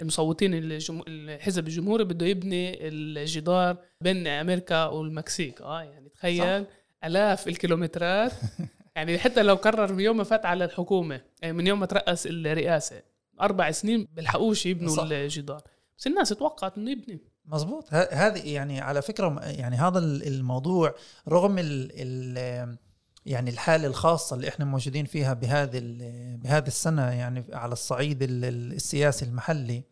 المصوتين 0.00 0.54
الجم... 0.54 1.02
الحزب 1.08 1.66
الجمهوري 1.66 2.04
بده 2.04 2.26
يبني 2.26 2.88
الجدار 2.88 3.76
بين 4.00 4.26
أمريكا 4.26 4.84
والمكسيك. 4.86 5.60
آه 5.62 5.82
يعني 5.82 6.08
تخيل 6.08 6.64
صح. 6.64 6.70
آلاف 7.04 7.48
الكيلومترات. 7.48 8.32
يعني 8.96 9.18
حتى 9.18 9.42
لو 9.42 9.54
قرر 9.54 9.92
من 9.92 10.00
يوم 10.00 10.16
ما 10.16 10.24
فات 10.24 10.46
على 10.46 10.64
الحكومة 10.64 11.20
يعني 11.42 11.52
من 11.54 11.66
يوم 11.66 11.80
ما 11.80 11.86
ترأس 11.86 12.26
الرئاسة 12.26 13.02
أربع 13.40 13.70
سنين 13.70 14.08
بلحقوش 14.12 14.66
يبنوا 14.66 14.96
صح. 14.96 15.02
الجدار. 15.02 15.62
بس 15.98 16.06
الناس 16.06 16.28
توقعت 16.28 16.78
إنه 16.78 16.90
يبني. 16.90 17.20
مزبوط 17.44 17.88
هذه 17.94 18.54
يعني 18.54 18.80
على 18.80 19.02
فكرة 19.02 19.40
يعني 19.44 19.76
هذا 19.76 19.98
ال- 19.98 20.26
الموضوع 20.26 20.94
رغم 21.28 21.58
ال 21.58 21.90
ال 21.94 22.76
يعني 23.26 23.50
الحالة 23.50 23.86
الخاصة 23.86 24.36
اللي 24.36 24.48
إحنا 24.48 24.64
موجودين 24.64 25.04
فيها 25.04 25.32
بهذه 25.34 25.80
بهذه 26.42 26.66
السنة 26.66 27.10
يعني 27.10 27.44
على 27.52 27.72
الصعيد 27.72 28.22
ال- 28.22 28.44
ال- 28.44 28.72
السياسي 28.72 29.24
المحلي 29.24 29.82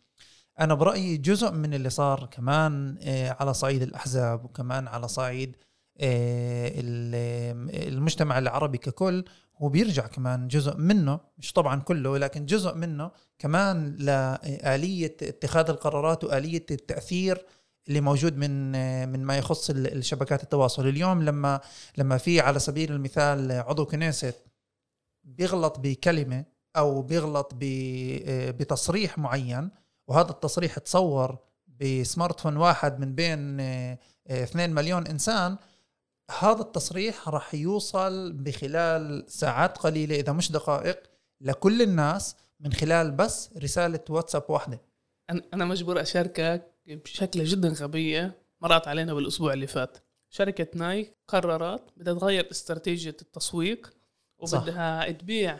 أنا 0.60 0.74
برأيي 0.74 1.16
جزء 1.16 1.50
من 1.52 1.74
اللي 1.74 1.90
صار 1.90 2.26
كمان 2.26 2.98
آه، 3.02 3.36
على 3.40 3.54
صعيد 3.54 3.82
الأحزاب 3.82 4.44
وكمان 4.44 4.88
على 4.88 5.08
صعيد 5.08 5.56
المجتمع 7.70 8.38
العربي 8.38 8.78
ككل 8.78 9.24
هو 9.58 9.68
بيرجع 9.68 10.06
كمان 10.06 10.48
جزء 10.48 10.76
منه 10.76 11.20
مش 11.38 11.52
طبعا 11.52 11.80
كله 11.80 12.18
لكن 12.18 12.46
جزء 12.46 12.74
منه 12.74 13.10
كمان 13.38 13.96
لآلية 13.96 15.16
اتخاذ 15.22 15.70
القرارات 15.70 16.24
وآلية 16.24 16.66
التأثير 16.70 17.46
اللي 17.88 18.00
موجود 18.00 18.36
من 18.36 18.72
من 19.12 19.24
ما 19.24 19.36
يخص 19.38 19.70
ال- 19.70 19.92
الشبكات 19.96 20.42
التواصل. 20.42 20.88
اليوم 20.88 21.22
لما 21.22 21.60
لما 21.98 22.18
في 22.18 22.40
على 22.40 22.58
سبيل 22.58 22.92
المثال 22.92 23.52
عضو 23.52 23.86
كنيست 23.86 24.36
بيغلط 25.24 25.78
بكلمة 25.78 26.44
أو 26.76 27.02
بيغلط 27.02 27.52
ب- 27.54 28.56
بتصريح 28.58 29.18
معين 29.18 29.70
وهذا 30.08 30.30
التصريح 30.30 30.78
تصور 30.78 31.38
بسمارت 31.80 32.40
فون 32.40 32.56
واحد 32.56 33.00
من 33.00 33.14
بين 33.14 33.60
2 33.60 34.74
مليون 34.74 35.06
إنسان 35.06 35.56
هذا 36.30 36.60
التصريح 36.60 37.28
راح 37.28 37.54
يوصل 37.54 38.32
بخلال 38.32 39.24
ساعات 39.28 39.78
قليلة 39.78 40.16
إذا 40.20 40.32
مش 40.32 40.52
دقائق 40.52 41.02
لكل 41.40 41.82
الناس 41.82 42.36
من 42.60 42.72
خلال 42.72 43.10
بس 43.10 43.50
رسالة 43.62 44.00
واتساب 44.08 44.42
واحدة. 44.48 44.80
أنا- 45.32 45.42
أنا 45.54 45.64
مجبور 45.64 46.00
أشاركك 46.00 46.70
بشكل 46.86 47.44
جدا 47.44 47.68
غبية 47.68 48.38
مرت 48.60 48.88
علينا 48.88 49.14
بالأسبوع 49.14 49.52
اللي 49.52 49.66
فات. 49.66 49.98
شركة 50.30 50.66
نايك 50.74 51.14
قررت 51.28 51.82
بدها 51.96 52.14
تغير 52.14 52.50
استراتيجية 52.50 53.16
التسويق 53.22 53.92
صح. 54.44 54.58
وبدها 54.62 55.10
تبيع 55.10 55.58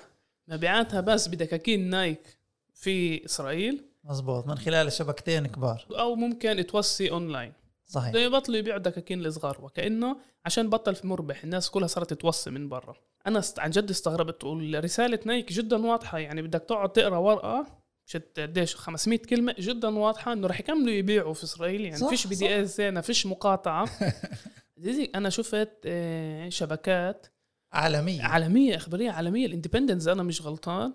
مبيعاتها 0.49 1.01
بس 1.01 1.29
بدكاكين 1.29 1.91
نايك 1.91 2.39
في 2.75 3.25
إسرائيل. 3.25 3.85
مزبوط 4.05 4.47
من 4.47 4.59
خلال 4.59 4.93
شبكتين 4.93 5.47
كبار. 5.47 5.87
أو 5.91 6.15
ممكن 6.15 6.67
توصي 6.67 7.11
أونلاين. 7.11 7.53
صحيح. 7.87 8.11
بده 8.11 8.21
يبطلوا 8.21 8.57
يبيعوا 8.59 8.79
دكاكين 8.79 9.27
الصغار 9.27 9.65
وكأنه 9.65 10.17
عشان 10.45 10.71
بطل 10.71 10.95
في 10.95 11.07
مربح 11.07 11.45
الناس 11.45 11.71
كلها 11.71 11.87
صارت 11.87 12.13
توصي 12.13 12.51
من 12.51 12.69
برا. 12.69 12.95
أنا. 13.27 13.43
عن 13.59 13.71
جد 13.71 13.91
استغربت 13.91 14.45
والرساله 14.45 15.19
نايك 15.27 15.53
جدا 15.53 15.87
واضحة 15.87 16.19
يعني 16.19 16.43
بدك 16.43 16.61
تقعد 16.69 16.93
تقرأ 16.93 17.17
ورقة 17.17 17.67
شت 18.07 18.41
قديش؟ 18.41 18.75
500 18.77 19.19
كلمة 19.19 19.55
جدا 19.59 19.99
واضحة 19.99 20.33
إنه 20.33 20.47
رح 20.47 20.61
يكملوا 20.61 20.91
يبيعوا 20.93 21.35
في 21.35 21.45
إسرائيل 21.45 21.81
يعني 21.81 21.97
صح، 21.97 22.09
فيش 22.09 22.27
بي. 22.27 22.35
دي 22.35 22.63
إس 22.63 22.81
هنا 22.81 23.01
فيش 23.01 23.27
مقاطعة. 23.27 23.89
أنا 25.15 25.31
شفت 25.31 25.79
آه، 25.87 26.49
شبكات 26.49 27.27
عالمية. 27.73 28.23
عالمية 28.23 28.77
إخبارية 28.77 29.11
عالمية 29.11 29.47
الإندبندنس 29.47 30.07
أنا 30.09 30.23
مش 30.23 30.43
غلطان 30.43 30.93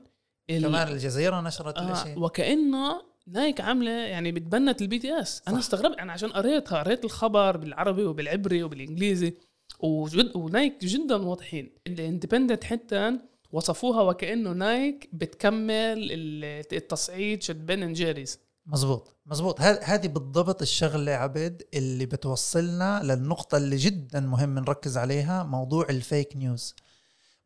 كمان 0.49 0.87
الجزيرة 0.87 1.41
نشرت 1.41 1.77
آه 1.77 1.87
الإشي. 1.87 2.19
وكأنه 2.19 3.01
Nike 3.31 3.61
عاملة 3.61 3.91
يعني 3.91 4.31
بتبنت 4.31 4.81
ال 4.81 4.99
BDS 4.99 5.41
أنا. 5.47 5.59
استغربت 5.59 5.97
أنا 5.97 6.13
عشان 6.13 6.29
قريتها 6.29 6.79
قريت 6.83 7.05
الخبر 7.05 7.57
بالعربي 7.57 8.03
وبالعبري 8.05 8.63
وبالإنجليزي. 8.63 9.33
وجد 9.79 10.35
و 10.35 10.45
Nike 10.45 10.85
جدا 10.85 11.15
واضحين. 11.15 11.71
ال 11.87 11.93
Independent 11.93 12.63
حتى 12.63 13.11
وصفوها 13.51 14.01
وكأنه 14.01 14.51
Nike 14.51 15.09
بتكمل 15.13 15.71
ال- 16.11 16.65
التصعيد 16.73 17.43
ضد 17.43 17.65
Ben & 17.65 17.93
Jerry's 17.93 18.39
مزبوط. 18.65 19.15
مزبوط. 19.25 19.61
هذه 19.61 20.07
بالضبط 20.07 20.61
الشغلة 20.61 21.11
عبد 21.11 21.61
اللي 21.73 22.05
بتوصلنا 22.05 23.01
للنقطة 23.03 23.57
اللي 23.57 23.75
جدا 23.75 24.19
مهم 24.19 24.59
نركز 24.59 24.97
عليها 24.97 25.43
موضوع 25.43 25.85
ال 25.89 25.98
fake 25.98 26.35
news. 26.37 26.75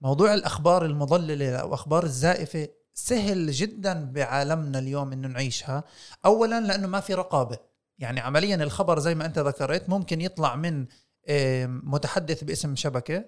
موضوع 0.02 0.34
الأخبار 0.34 0.86
المضللة 0.86 1.56
أو 1.56 1.74
أخبار 1.74 2.04
الزائفة 2.04 2.68
سهل 2.94 3.52
جدا 3.52 4.12
بعالمنا 4.14 4.80
اليوم 4.80 5.12
إنه 5.12 5.28
نعيشها. 5.28 5.84
اولا 6.26 6.62
لأنه 6.62 6.88
ما 6.88 7.00
في 7.00 7.14
رقابة. 7.14 7.58
يعني 8.00 8.20
عمليا 8.20 8.56
الخبر 8.56 9.00
زي 9.00 9.16
ما 9.16 9.26
أنت 9.26 9.40
ذكرت 9.40 9.90
ممكن 9.90 10.22
يطلع 10.22 10.56
من 10.56 10.86
متحدث 11.68 12.44
باسم 12.44 12.76
شبكة 12.76 13.26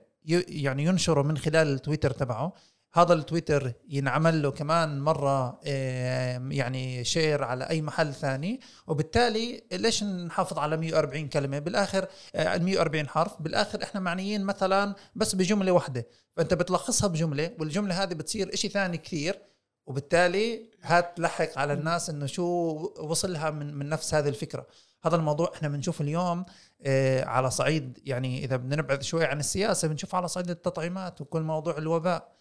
يعني 0.47 0.84
ينشره 0.84 1.21
من 1.21 1.38
خلال 1.38 1.67
التويتر 1.67 2.12
تبعه. 2.12 2.54
هذا 2.93 3.13
التويتر 3.13 3.73
ينعمل 3.89 4.41
له 4.41 4.51
كمان 4.51 5.08
آه، 5.08 6.47
يعني 6.49 7.04
share 7.03 7.43
على 7.43 7.69
أي 7.69 7.82
محل 7.82 8.13
ثاني. 8.13 8.60
وبالتالي 8.88 9.63
ليش 9.71 10.04
نحافظ 10.04 10.60
على 10.60 10.78
140 10.78 11.28
كلمة؟ 11.28 11.60
بالآخر 11.60 12.08
140 12.36 13.08
حرف. 13.08 13.41
بالآخر 13.41 13.84
إحنا 13.84 13.99
معنيين 14.01 14.43
مثلا 14.43 14.95
بس 15.15 15.36
بجملة 15.36 15.71
واحدة. 15.71 16.08
فأنت 16.36 16.54
بتلخصها 16.54 17.08
بجملة 17.08 17.51
والجملة 17.60 18.04
هذه 18.04 18.13
بتصير 18.13 18.54
إشي 18.54 18.69
ثاني 18.69 18.97
كثير. 18.97 19.54
وبالتالي 19.85 20.69
هات 20.81 21.17
تلحق 21.17 21.57
على 21.57 21.73
الناس 21.73 22.09
إنه 22.09 22.25
شو 22.25 22.43
وصلها 22.99 23.49
من 23.49 23.73
من 23.73 23.89
نفس 23.89 24.13
هذه 24.13 24.29
الفكرة. 24.29 24.67
هذا 25.05 25.15
الموضوع 25.15 25.51
إحنا 25.55 25.67
بنشوف 25.67 26.01
اليوم 26.01 26.45
آه، 26.85 27.25
على 27.25 27.51
صعيد 27.51 27.99
يعني 28.03 28.45
إذا 28.45 28.55
بدنا 28.55 28.75
نبعد 28.75 29.03
شوي 29.03 29.25
عن 29.25 29.39
السياسة 29.39 29.87
بنشوف 29.87 30.15
على 30.15 30.27
صعيد 30.27 30.49
التطعيمات 30.49 31.21
وكل 31.21 31.41
موضوع 31.41 31.77
الوباء. 31.77 32.35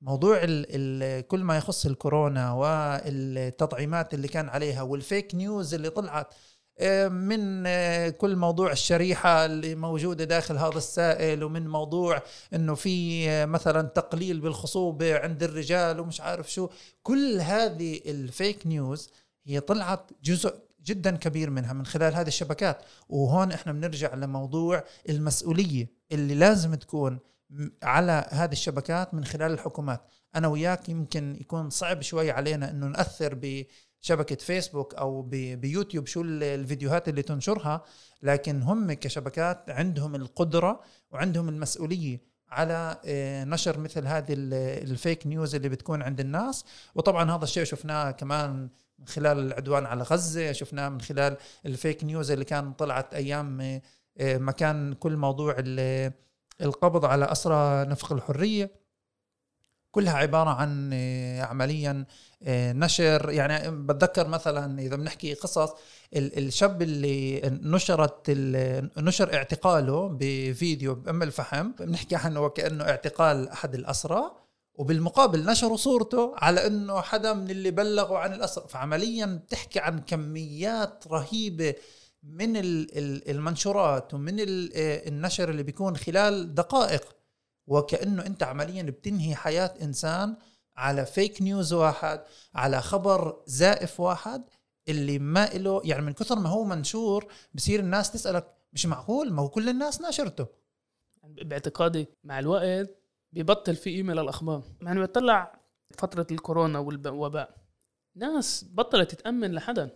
موضوع 0.00 0.36
ال 0.42 0.66
ال 0.70 1.26
كل 1.26 1.40
ما 1.44 1.56
يخص 1.56 1.86
الكورونا 1.86 2.52
والتطعيمات 2.52 4.14
اللي 4.14 4.28
كان 4.28 4.48
عليها 4.48 4.82
والفيك 4.82 5.34
نيوز 5.34 5.74
اللي 5.74 5.90
طلعت 5.90 6.34
من 7.08 7.66
آه، 7.66 8.08
كل 8.08 8.36
موضوع 8.36 8.72
الشريحة 8.72 9.44
اللي 9.44 9.74
موجودة 9.74 10.24
داخل 10.24 10.56
هذا 10.56 10.78
السائل 10.78 11.44
ومن 11.44 11.68
موضوع 11.68 12.22
إنه 12.54 12.74
في 12.74 13.46
مثلا 13.46 13.82
تقليل 13.82 14.40
بالخصوبة 14.40 15.18
عند 15.18 15.42
الرجال 15.42 16.00
ومش 16.00 16.20
عارف 16.20 16.52
شو. 16.52 16.68
كل 17.02 17.40
هذه 17.40 18.00
الفيك 18.06 18.66
نيوز 18.66 19.10
هي 19.46 19.60
طلعت 19.60 20.10
جزء 20.22 20.54
جدا 20.84 21.16
كبير 21.16 21.50
منها 21.50 21.72
من 21.72 21.86
خلال 21.86 22.14
هذه 22.14 22.28
الشبكات. 22.28 22.82
وهون 23.08 23.52
إحنا 23.52 23.72
بنرجع 23.72 24.14
لموضوع 24.14 24.84
المسؤولية 25.08 25.90
اللي 26.12 26.34
لازم 26.34 26.74
تكون 26.74 27.18
على 27.82 28.26
هذه 28.30 28.52
الشبكات 28.52 29.14
من 29.14 29.24
خلال 29.24 29.52
الحكومات. 29.52 30.00
أنا 30.34 30.48
وياك 30.48 30.88
يمكن 30.88 31.36
يكون 31.40 31.70
صعب 31.70 32.02
شوي 32.02 32.30
علينا 32.30 32.70
إنه 32.70 32.86
نأثر 32.86 33.34
بشبكه 34.02 34.36
فيسبوك 34.36 34.94
أو 34.94 35.22
بيوتيوب 35.56 36.06
شو 36.06 36.22
الفيديوهات 36.22 37.08
اللي 37.08 37.22
تنشرها 37.22 37.84
لكن 38.22 38.62
هم 38.62 38.92
كشبكات 38.92 39.70
عندهم 39.70 40.14
القدرة 40.14 40.80
وعندهم 41.10 41.48
المسؤولية 41.48 42.28
على 42.50 43.00
آه، 43.04 43.44
نشر 43.44 43.78
مثل 43.78 44.06
هذه 44.06 44.34
ال 44.82 44.91
fake 44.91 45.26
news 45.26 45.54
اللي 45.54 45.68
بتكون 45.68 46.02
عند 46.02 46.20
الناس. 46.20 46.64
وطبعا 46.94 47.30
هذا 47.36 47.44
الشيء 47.44 47.64
شفناه 47.64 48.10
كمان 48.10 48.68
من 48.98 49.06
خلال 49.06 49.38
العدوان 49.38 49.86
على 49.86 50.02
غزة 50.02 50.52
شفناه 50.52 50.88
من 50.88 51.00
خلال 51.00 51.36
ال 51.66 51.74
fake 51.74 52.04
news 52.04 52.30
اللي 52.30 52.44
كان 52.44 52.72
طلعت 52.72 53.14
أيام 53.14 53.60
آه، 54.18 54.38
ما 54.38 54.52
كان 54.52 54.92
كل 54.94 55.16
موضوع 55.16 55.56
القبض 56.60 57.04
على 57.04 57.24
أسرى 57.32 57.84
نفق 57.84 58.12
الحرية. 58.12 58.70
كلها 59.90 60.16
عبارة 60.16 60.50
عن 60.50 60.90
آه، 60.92 61.42
عمليا 61.42 62.04
آه، 62.42 62.72
نشر. 62.72 63.30
يعني 63.30 63.70
بتذكر 63.70 64.28
مثلا 64.28 64.80
إذا 64.80 64.96
بنحكي 64.96 65.34
قصص 65.34 65.70
الشاب 66.14 66.82
اللي 66.82 67.40
نشرت 67.44 68.30
نشر 68.96 69.34
اعتقاله 69.34 70.08
بفيديو 70.20 70.94
بأم 70.94 71.22
الفحم 71.22 71.72
بنحكي 71.80 72.16
عنه 72.16 72.40
وكأنه 72.40 72.84
اعتقال 72.84 73.48
أحد 73.48 73.74
الأسرى 73.74 74.30
وبالمقابل 74.74 75.46
نشروا 75.46 75.76
صورته 75.76 76.34
على 76.36 76.66
إنه 76.66 77.00
حدا 77.00 77.32
من 77.32 77.50
اللي 77.50 77.70
بلغوا 77.70 78.18
عن 78.18 78.32
الاسر 78.32 78.66
فعمليا 78.68 79.26
بتحكي 79.26 79.80
عن 79.80 79.98
كميات 79.98 81.04
رهيبة 81.10 81.74
من 82.22 82.52
المنشورات 82.56 84.14
ومن 84.14 84.36
النشر 84.38 85.50
اللي 85.50 85.62
بيكون 85.62 85.96
خلال 85.96 86.54
دقائق. 86.54 87.17
وكأنه 87.68 88.26
أنت 88.26 88.42
عمليا 88.42 88.82
بتنهي 88.82 89.34
حياة 89.34 89.74
إنسان 89.82 90.36
على 90.76 91.06
فيك 91.06 91.42
نيوز 91.42 91.72
واحد 91.72 92.20
على 92.54 92.80
خبر 92.80 93.42
زائف 93.46 94.00
واحد 94.00 94.44
اللي 94.88 95.18
ما 95.18 95.46
له 95.46 95.82
يعني 95.84 96.02
من 96.02 96.12
كثر 96.12 96.38
ما 96.38 96.48
هو 96.48 96.64
منشور 96.64 97.32
بصير 97.54 97.80
الناس 97.80 98.10
تسألك 98.10 98.54
مش 98.72 98.86
معقول؟ 98.86 99.32
ما 99.32 99.42
هو 99.42 99.48
كل 99.48 99.68
الناس 99.68 100.00
ناشرته. 100.00 100.46
باعتقادي 101.22 102.06
مع 102.24 102.38
الوقت 102.38 102.90
بيبطل 103.32 103.76
في 103.76 103.96
قيمه 103.96 104.14
للاخبار 104.14 104.62
يعني 104.82 105.02
بتطلع 105.02 105.60
فترة 105.98 106.26
الكورونا 106.30 106.78
والوباء 106.78 107.54
ناس 108.16 108.66
بطلت 108.72 109.10
تتأمن 109.10 109.52
لحدا. 109.52 109.90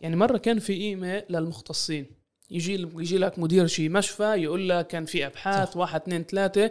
يعني 0.00 0.16
مرة 0.16 0.38
كان 0.38 0.58
في 0.58 0.78
قيمه 0.78 1.24
للمختصين. 1.30 2.06
يجي 2.50 2.72
يجي 2.94 3.18
لك 3.18 3.38
مدير 3.38 3.66
شي 3.66 3.88
مشفى 3.88 4.34
يقول 4.34 4.68
لك 4.68 4.86
كان 4.86 5.04
في 5.04 5.26
أبحاث 5.26 5.70
صح. 5.70 5.76
واحد 5.76 6.00
اثنين 6.00 6.22
ثلاثة. 6.24 6.70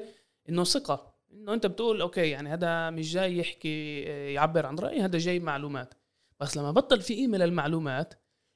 إنه 0.49 0.63
ثقة. 0.63 1.13
إنه 1.33 1.53
أنت 1.53 1.65
بتقول 1.65 2.01
okay 2.01 2.29
يعني 2.29 2.53
هذا 2.53 2.89
مش 2.89 3.13
جاي 3.13 3.37
يحكي 3.37 3.99
يعبر 4.33 4.65
عن 4.65 4.79
راي 4.79 5.01
هذا 5.01 5.17
جاي 5.17 5.39
معلومات. 5.39 5.93
بس 6.39 6.57
لما 6.57 6.71
بطل 6.71 7.01
في 7.01 7.15
قيمه 7.15 7.37
للمعلومات 7.37 8.13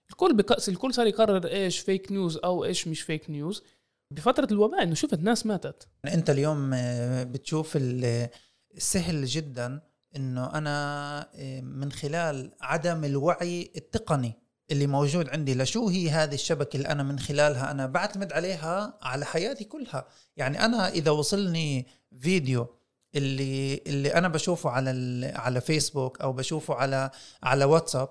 الكل 0.09 0.33
بقص 0.33 0.69
الكل 0.69 0.93
صار 0.93 1.07
يقرر 1.07 1.47
إيش 1.47 1.79
fake 1.79 2.11
news 2.11 2.37
أو 2.37 2.65
إيش 2.65 2.87
مش 2.87 3.01
fake 3.01 3.29
news 3.29 3.63
بفترة 4.11 4.47
الوباء 4.51 4.83
إنه 4.83 4.93
شفت 4.93 5.19
ناس 5.19 5.45
ماتت. 5.45 5.87
أنت 6.05 6.29
اليوم 6.29 6.73
آه، 6.73 7.23
بتشوف 7.23 7.77
السهل 7.77 9.25
جدا 9.25 9.81
إنه 10.15 10.53
أنا 10.53 11.29
آه، 11.35 11.61
من 11.61 11.91
خلال 11.91 12.51
عدم 12.61 13.03
الوعي 13.03 13.71
التقني 13.75 14.42
اللي 14.71 14.87
موجود 14.87 15.29
عندي 15.29 15.55
لشو 15.55 15.87
هي 15.89 16.09
هذه 16.09 16.33
الشبكة 16.33 16.77
اللي 16.77 16.87
أنا 16.87 17.03
من 17.03 17.19
خلالها 17.19 17.71
أنا 17.71 17.85
بعتمد 17.85 18.33
عليها 18.33 18.97
على 19.01 19.25
حياتي 19.25 19.63
كلها؟ 19.63 20.07
يعني 20.37 20.65
أنا 20.65 20.89
إذا 20.89 21.11
وصلني 21.11 21.87
فيديو 22.19 22.67
اللي 23.15 23.81
اللي 23.87 24.13
أنا 24.13 24.27
بشوفه 24.27 24.69
على 24.69 24.91
على 25.35 25.61
فيسبوك 25.61 26.21
أو 26.21 26.33
بشوفه 26.33 26.75
على 26.75 27.11
على 27.43 27.65
واتساب 27.65 28.09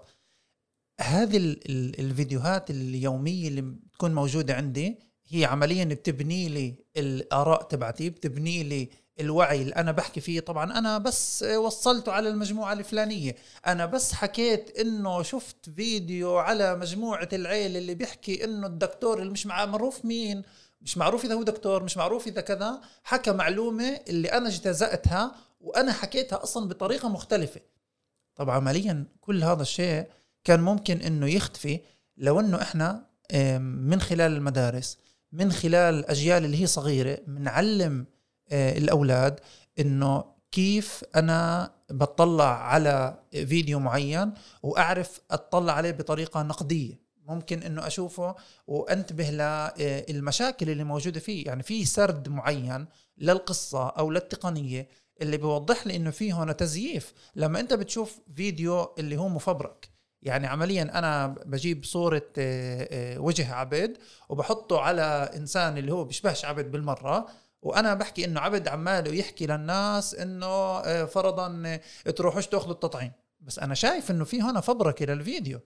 هذه 1.01 1.37
الفيديوهات 1.99 2.71
اليومية 2.71 3.49
اللي 3.49 3.61
بتكون 3.63 4.15
موجودة 4.15 4.55
عندي 4.55 4.99
هي 5.29 5.45
عمليا 5.45 5.85
بتبني 5.85 6.49
لي 6.49 6.75
الآراء 6.97 7.63
تبعتي 7.63 8.11
بتبني 8.11 8.63
لي 8.63 8.91
الوعي 9.21 9.63
اللي 9.63 9.75
أنا 9.75 9.93
بحكي 9.93 10.21
فيه. 10.21 10.41
طبعا 10.41 10.79
أنا 10.79 10.99
بس 10.99 11.43
وصلته 11.43 12.13
على 12.13 12.29
المجموعة 12.29 12.73
الفلانية. 12.73 13.37
أنا 13.67 13.87
بس 13.87 14.13
حكيت 14.13 14.79
إنه 14.79 15.23
شفت 15.23 15.71
فيديو 15.71 16.39
على 16.39 16.77
مجموعة 16.77 17.29
العيله 17.33 17.79
اللي 17.79 17.95
بيحكي 17.95 18.45
إنه 18.45 18.67
الدكتور 18.67 19.19
اللي 19.19 19.33
مش 19.33 19.47
معروف 19.47 20.05
مين؟ 20.05 20.43
مش 20.81 20.99
معروف 20.99 21.25
إذا 21.25 21.35
هو 21.35 21.43
دكتور 21.43 21.83
مش 21.83 21.97
معروف 21.97 22.27
إذا 22.27 22.41
كذا. 22.41 22.81
حكى 23.05 23.33
معلومة 23.33 24.01
اللي 24.09 24.29
أنا 24.33 24.49
اجتزأتها 24.49 25.35
وأنا 25.61 25.93
حكيتها 25.93 26.43
أصلا 26.43 26.69
بطريقة 26.69 27.09
مختلفة. 27.09 27.61
طبعا 28.37 28.57
عمليا 28.57 29.05
كل 29.21 29.45
هذا 29.45 29.63
الشيء 29.63 30.07
كان 30.45 30.61
ممكن 30.61 31.01
إنه 31.01 31.29
يختفي 31.29 31.81
لو 32.17 32.41
إنه 32.41 32.63
إحنا 32.63 33.07
من 33.61 34.01
خلال 34.01 34.33
المدارس 34.33 34.99
من 35.33 35.53
خلال 35.53 35.95
الأجيال 35.95 36.45
اللي 36.45 36.63
هي 36.63 36.67
صغيرة 36.67 37.19
بنعلم 37.27 38.07
الأولاد 38.53 39.41
إنه 39.79 40.25
كيف 40.53 41.05
أنا 41.17 41.71
بطلع 41.91 42.65
على 42.65 43.19
فيديو 43.31 43.79
معين 43.79 44.33
وأعرف 44.63 45.21
أطلع 45.31 45.73
عليه 45.73 45.91
بطريقة 45.91 46.43
نقدية. 46.43 47.03
ممكن 47.27 47.63
إنه 47.63 47.87
أشوفه 47.87 48.35
وأنتبه 48.67 49.31
للمشاكل 49.31 50.71
اللي 50.71 50.85
موجودة 50.85 51.21
فيه. 51.21 51.47
يعني 51.47 51.63
في 51.63 51.85
سرد 51.85 52.29
معين 52.29 52.87
للقصة 53.19 53.89
أو 53.89 54.11
للتقنية 54.11 54.89
اللي 55.23 55.37
بيوضح 55.37 55.87
لي 55.87 55.97
إنه 55.97 56.11
في 56.11 56.33
هنا 56.33 56.53
تزييف. 56.53 57.13
لما 57.37 57.61
أنت 57.61 57.75
بتشوف 57.75 58.21
فيديو 58.37 58.95
اللي 58.99 59.17
هو 59.17 59.29
مفبرك 59.29 59.93
يعني 60.23 60.47
عمليا 60.47 60.83
أنا 60.83 61.27
بجيب 61.27 61.85
صورة 61.85 62.23
آه، 62.39 62.89
آه، 62.91 63.19
وجه 63.19 63.55
عبد 63.55 63.99
وبحطه 64.29 64.81
على 64.81 65.31
إنسان 65.37 65.79
اللي 65.79 65.93
هو 65.93 66.05
بيشبهش 66.05 66.45
عبد 66.45 66.71
بالمرة 66.71 67.27
وأنا 67.63 67.95
بحكي 67.95 68.25
إنه 68.25 68.41
عبد 68.41 68.69
عماله 68.69 69.15
يحكي 69.15 69.47
للناس 69.47 70.15
إنه 70.15 70.47
آه، 70.47 71.05
فرضا 71.05 71.81
تروحوش 72.17 72.47
تأخذوا 72.47 72.73
التطعيم. 72.73 73.13
بس 73.41 73.59
أنا 73.59 73.75
شايف 73.75 74.11
إنه 74.11 74.25
في 74.25 74.43
هنا 74.43 74.61
فبركه 74.61 75.07
للفيديو 75.07 75.61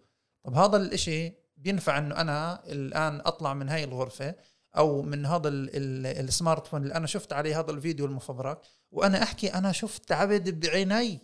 طب 0.45 0.55
هذا 0.55 0.77
الإشي 0.77 1.33
بينفع 1.57 1.99
إنه 1.99 2.21
أنا 2.21 2.63
الآن 2.67 3.21
أطلع 3.25 3.55
من 3.55 3.69
هاي 3.69 3.85
الغرفة 3.85 4.35
أو 4.77 5.03
من 5.03 5.27
هذا 5.27 5.49
السمارت 5.49 6.67
فون 6.67 6.83
اللي 6.83 6.95
أنا 6.95 7.07
شفت 7.07 7.33
عليه 7.33 7.61
هذا 7.61 7.71
الفيديو 7.71 8.07
المفبرك 8.07 8.61
وأنا 8.91 9.23
أحكي 9.23 9.55
أنا 9.55 9.73
شفت 9.73 10.13
عبد 10.13 10.61
بعيني. 10.61 11.19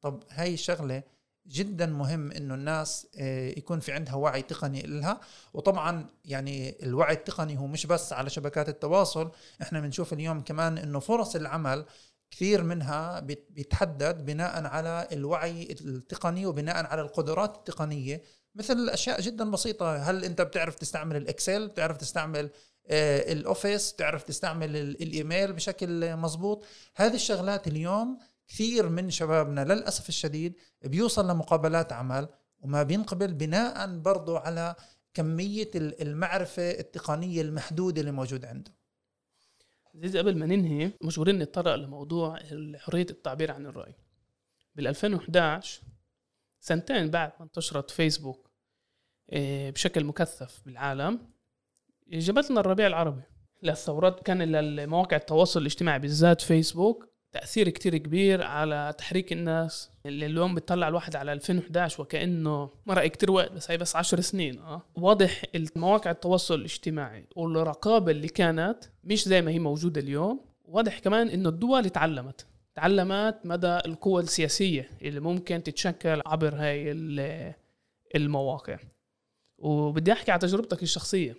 طب 0.00 0.22
هاي 0.30 0.54
الشغلة 0.54 1.02
جدا 1.50 1.86
مهم 1.86 2.32
إنه 2.32 2.54
الناس 2.54 3.06
آه، 3.18 3.48
يكون 3.48 3.80
في 3.80 3.92
عندها 3.92 4.14
وعي 4.14 4.42
تقني 4.42 4.82
لها 4.82 5.20
وطبعا 5.54 6.06
يعني 6.24 6.82
الوعي 6.82 7.14
التقني 7.14 7.58
هو 7.58 7.66
مش 7.66 7.86
بس 7.86 8.12
على 8.12 8.30
شبكات 8.30 8.68
التواصل. 8.68 9.30
إحنا 9.62 9.80
بنشوف 9.80 10.12
اليوم 10.12 10.40
كمان 10.40 10.78
إنه 10.78 10.98
فرص 10.98 11.36
العمل 11.36 11.84
كثير 12.30 12.62
منها 12.62 13.20
بيتحدد 13.20 14.26
بناء 14.26 14.64
على 14.64 15.08
الوعي 15.12 15.62
التقني 15.80 16.46
وبناء 16.46 16.86
على 16.86 17.02
القدرات 17.02 17.56
التقنية. 17.56 18.22
مثل 18.54 18.88
أشياء 18.88 19.20
جدا 19.20 19.50
بسيطة. 19.50 19.96
هل 19.96 20.24
أنت 20.24 20.42
بتعرف 20.42 20.74
تستعمل 20.74 21.16
الإكسل؟ 21.16 21.68
بتعرف 21.68 21.96
تستعمل 21.96 22.50
آه، 22.90 23.32
الأوفيس؟ 23.32 23.92
بتعرف 23.92 24.22
تستعمل 24.22 24.76
الإيميل 24.76 25.52
بشكل 25.52 26.16
مزبوط 26.16 26.64
هذه 26.96 27.14
الشغلات 27.14 27.66
اليوم 27.66 28.18
كثير 28.50 28.88
من 28.88 29.10
شبابنا 29.10 29.64
للأسف 29.64 30.08
الشديد 30.08 30.54
بيوصل 30.82 31.30
لمقابلات 31.30 31.92
عمل 31.92 32.28
وما 32.60 32.82
بينقبل 32.82 33.34
بناء 33.34 33.98
برضه 33.98 34.38
على 34.38 34.74
كمية 35.14 35.70
المعرفة 35.76 36.70
التقنية 36.70 37.42
المحدودة 37.42 38.00
اللي 38.00 38.12
موجوده 38.12 38.48
عنده. 38.48 38.72
زي 39.94 40.18
قبل 40.18 40.38
ما 40.38 40.46
ننهي 40.46 40.92
مجبورين 41.00 41.38
نتطرق 41.38 41.74
لموضوع 41.74 42.38
حرية 42.76 43.06
التعبير 43.10 43.52
عن 43.52 43.66
الرأي. 43.66 43.94
بال 44.74 44.86
2011 44.86 45.82
سنتين 46.60 47.10
بعد 47.10 47.32
ما 47.38 47.44
انتشرت 47.44 47.90
فيسبوك 47.90 48.50
آه، 49.30 49.70
بشكل 49.70 50.04
مكثف 50.04 50.62
بالعالم 50.66 51.30
جابت 52.08 52.50
لنا 52.50 52.60
الربيع 52.60 52.86
العربي. 52.86 53.22
للثورات 53.62 54.22
كان 54.22 54.42
للمواقع 54.42 55.16
التواصل 55.16 55.60
الاجتماعي 55.60 55.98
بالذات 55.98 56.40
فيسبوك 56.40 57.09
تأثير 57.32 57.68
كتير 57.68 57.96
كبير 57.96 58.42
على 58.42 58.94
تحريك 58.98 59.32
الناس. 59.32 59.90
اللي 60.06 60.26
اليوم 60.26 60.54
بتطلع 60.54 60.88
الواحد 60.88 61.16
على 61.16 61.32
2011 61.32 62.02
وكأنه 62.02 62.70
مرق 62.86 63.06
كتير 63.06 63.30
وقت 63.30 63.52
بس 63.52 63.70
هي 63.70 63.76
بس 63.78 63.96
عشر 63.96 64.20
سنين 64.20 64.58
آه. 64.58 64.82
واضح 64.94 65.42
المواقع 65.54 66.10
التواصل 66.10 66.54
الاجتماعي 66.54 67.26
والرقابة 67.36 68.12
اللي 68.12 68.28
كانت 68.28 68.78
مش 69.04 69.28
زي 69.28 69.42
ما 69.42 69.50
هي 69.50 69.58
موجودة 69.58 70.00
اليوم. 70.00 70.40
واضح 70.64 70.98
كمان 70.98 71.28
إنه 71.28 71.48
الدول 71.48 71.90
تعلمت 71.90 72.46
تعلمت 72.74 73.38
مدى 73.44 73.76
القوة 73.86 74.20
السياسية 74.20 74.90
اللي 75.02 75.20
ممكن 75.20 75.62
تتشكل 75.62 76.22
عبر 76.26 76.54
هاي 76.54 76.92
المواقع. 78.14 78.78
وبدي 79.58 80.12
أحكي 80.12 80.30
على 80.30 80.40
تجربتك 80.40 80.82
الشخصية. 80.82 81.36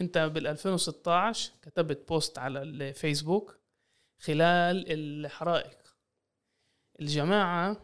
أنت 0.00 0.18
بال 0.18 0.46
2016 0.46 1.52
كتبت 1.62 2.08
post 2.08 2.38
على 2.38 2.62
الفيسبوك 2.62 3.58
خلال 4.18 4.84
الحرائق. 4.92 5.78
الجماعة 7.00 7.76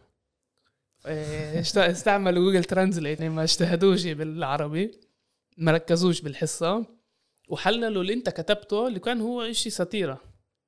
آه، 1.05 1.59
استعملوا 1.91 2.43
Google 2.43 2.63
Translate 2.63 3.19
يعني 3.19 3.33
ما 3.33 3.43
اجتهدوش 3.43 4.05
بالعربي 4.07 4.91
ما 5.57 5.71
ركزوش 5.71 6.21
بالحصة 6.21 6.85
وحللوا 7.49 8.01
اللي 8.01 8.13
انت 8.13 8.29
كتبته 8.29 8.87
اللي 8.87 8.99
كان 8.99 9.21
هو 9.21 9.41
إشي 9.41 9.69
ساتيرة. 9.69 10.21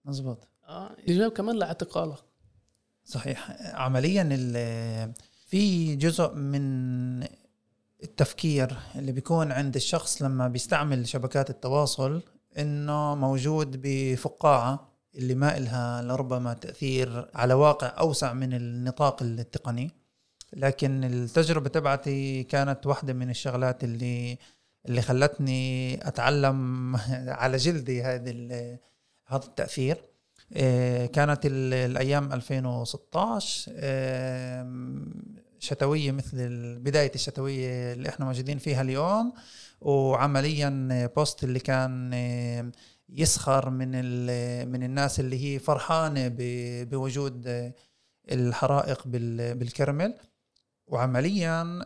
مزبوط 0.06 0.48
آه 0.68 0.96
جاب 1.08 1.32
كمان 1.32 1.56
لاعتقالك 1.56 2.18
صحيح. 3.06 3.58
عمليا 3.74 4.24
في 5.48 5.96
جزء 5.96 6.34
من 6.34 7.24
التفكير 8.04 8.78
اللي 8.96 9.12
بيكون 9.12 9.52
عند 9.52 9.76
الشخص 9.76 10.22
لما 10.22 10.48
بيستعمل 10.48 11.08
شبكات 11.08 11.50
التواصل 11.50 12.22
إنه 12.58 13.16
موجود 13.16 13.82
بفقاعة. 13.84 14.95
اللي 15.18 15.36
ما 15.36 15.58
إلها 15.58 16.02
لربما 16.02 16.54
تأثير 16.54 17.30
على 17.36 17.54
واقع 17.54 17.88
أوسع 18.00 18.34
من 18.34 18.54
النطاق 18.54 19.24
التقني. 19.24 19.92
لكن 20.54 21.04
التجربة 21.04 21.70
تبعتي 21.70 22.44
كانت 22.44 22.86
واحدة 22.86 23.14
من 23.14 23.30
الشغلات 23.30 23.84
اللي 23.84 24.38
اللي 24.86 25.02
خلتني 25.02 25.96
أتعلم 26.08 26.96
على 27.42 27.58
جلدي 27.58 28.04
هذه 28.04 28.78
هذا 29.26 29.46
التأثير. 29.46 29.98
آه، 30.54 31.06
كانت 31.06 31.40
الأيام 31.46 32.34
2016 32.34 33.72
شتوية 35.60 36.12
مثل 36.12 36.80
بداية 36.80 37.12
الشتوية 37.16 37.94
اللي 37.94 38.10
إحنا 38.10 38.26
موجودين 38.26 38.58
فيها 38.58 38.82
اليوم. 38.82 39.34
وعمليا 39.82 41.12
بوست 41.16 41.44
اللي 41.44 41.60
كان 41.60 42.14
يسخر 43.10 43.70
من 43.70 43.92
من 44.72 44.84
الناس 44.84 45.20
اللي 45.20 45.44
هي 45.44 45.60
فرحانة 45.60 46.32
بوجود 46.84 47.74
الحرائق 48.32 49.08
بالكرمل. 49.08 50.18
وعمليا 50.88 51.86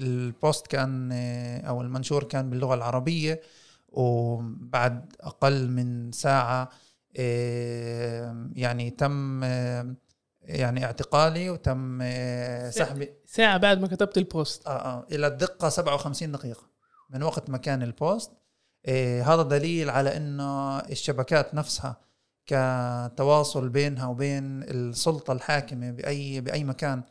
ال 0.00 0.13
post 0.13 0.66
كان 0.66 1.12
أو 1.66 1.82
المنشور 1.82 2.24
كان 2.24 2.50
باللغة 2.50 2.74
العربية 2.74 3.40
وبعد 3.88 5.12
أقل 5.20 5.68
من 5.70 6.12
ساعة 6.12 6.68
يعني 8.54 8.90
تم 8.90 9.42
يعني 10.42 10.84
اعتقالي 10.84 11.50
وتم 11.50 11.98
سحبي. 12.70 13.12
ساعة 13.26 13.56
بعد 13.56 13.80
ما 13.80 13.86
كتبت 13.86 14.18
ال 14.18 14.26
post. 14.26 14.66
آه 14.66 14.70
آه 14.70 15.06
إلى 15.12 15.26
الدقة 15.26 15.68
57 15.68 16.32
دقيقة 16.32 16.70
من 17.10 17.22
وقت 17.22 17.50
ما 17.50 17.58
كان 17.58 17.82
ال 17.82 17.90
post. 17.90 18.30
هذا 19.22 19.42
دليل 19.42 19.90
على 19.90 20.16
إنه 20.16 20.78
الشبكات 20.78 21.54
نفسها 21.54 22.00
كتواصل 22.46 23.68
بينها 23.68 24.06
وبين 24.06 24.62
السلطة 24.62 25.32
الحاكمة 25.32 25.90
بأي 25.90 26.40
بأي 26.40 26.64
مكان 26.64 27.02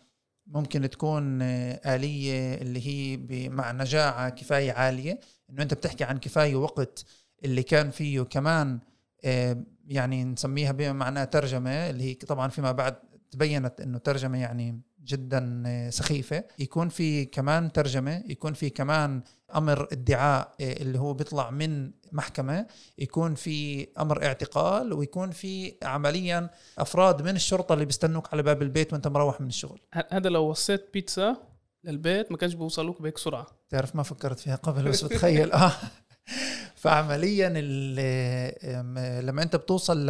ممكن 0.47 0.89
تكون 0.89 1.41
آلية 1.41 2.55
اللي 2.55 2.87
هي 2.87 3.49
مع 3.49 3.71
نجاعة 3.71 4.29
كفاية 4.29 4.71
عالية. 4.71 5.19
إنه 5.49 5.63
أنت 5.63 5.73
بتحكي 5.73 6.03
عن 6.03 6.17
كفاية 6.17 6.55
وقت 6.55 7.05
اللي 7.43 7.63
كان 7.63 7.91
فيه 7.91 8.21
كمان 8.21 8.79
إيه، 9.23 9.63
يعني 9.87 10.23
نسميها 10.23 10.71
بمعنى 10.71 11.25
ترجمة 11.25 11.89
اللي 11.89 12.03
هي 12.03 12.13
طبعا 12.13 12.47
فيما 12.47 12.71
بعد 12.71 12.95
تبينت 13.31 13.81
إنه 13.81 13.97
ترجمة 13.97 14.37
يعني 14.37 14.81
جدا 15.09 15.89
سخيفة. 15.89 16.43
يكون 16.59 16.89
في 16.89 17.25
كمان 17.25 17.71
ترجمة 17.71 18.23
يكون 18.27 18.53
في 18.53 18.69
كمان 18.69 19.21
أمر 19.55 19.87
ادعاء 19.91 20.55
اللي 20.59 20.99
هو 20.99 21.13
بيطلع 21.13 21.49
من 21.49 21.91
محكمة. 22.11 22.67
يكون 22.97 23.35
في 23.35 23.87
أمر 23.99 24.23
اعتقال 24.25 24.93
ويكون 24.93 25.31
في 25.31 25.75
عمليا 25.83 26.49
أفراد 26.77 27.21
من 27.21 27.35
الشرطة 27.35 27.73
اللي 27.73 27.85
بيستنوك 27.85 28.33
على 28.33 28.43
باب 28.43 28.61
البيت 28.61 28.93
وأنت 28.93 29.07
مروح 29.07 29.41
من 29.41 29.47
الشغل. 29.47 29.79
هذا 30.11 30.29
لو 30.29 30.43
وصيت 30.43 30.89
بيتزا 30.93 31.37
للبيت 31.83 32.31
ما 32.31 32.37
كانش 32.37 32.53
بيوصلوك 32.53 33.01
بهيك 33.01 33.17
سرعة. 33.17 33.47
تعرف 33.69 33.95
ما 33.95 34.03
فكرت 34.03 34.39
فيها 34.39 34.55
قبل 34.55 34.83
بس 34.89 35.03
بتخيل. 35.03 35.51
آه. 35.51 35.71
فعمليا 36.75 37.49
لما 39.21 39.43
أنت 39.43 39.55
بتوصل 39.55 40.09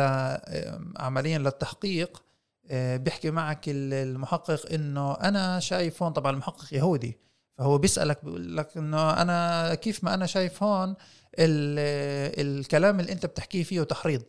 عمليا 0.97 1.37
للتحقيق 1.37 2.17
آه، 2.17 2.28
بيحكي 2.71 3.31
معك 3.31 3.61
المحقق 3.67 4.73
إنه 4.73 5.13
أنا 5.13 5.59
شايف 5.59 6.03
هون 6.03 6.11
طبعا 6.13 6.31
المحقق 6.31 6.73
يهودي 6.73 7.17
فهو 7.57 7.77
بيسألك 7.77 8.25
بيقول 8.25 8.57
لك 8.57 8.77
إنه 8.77 9.21
أنا 9.21 9.75
كيف 9.75 10.03
ما 10.03 10.13
أنا 10.13 10.25
شايف 10.25 10.63
هون 10.63 10.95
الكلام 11.39 12.99
اللي 12.99 13.11
أنت 13.11 13.25
بتحكيه 13.25 13.63
فيه 13.63 13.83
تحريض. 13.83 14.23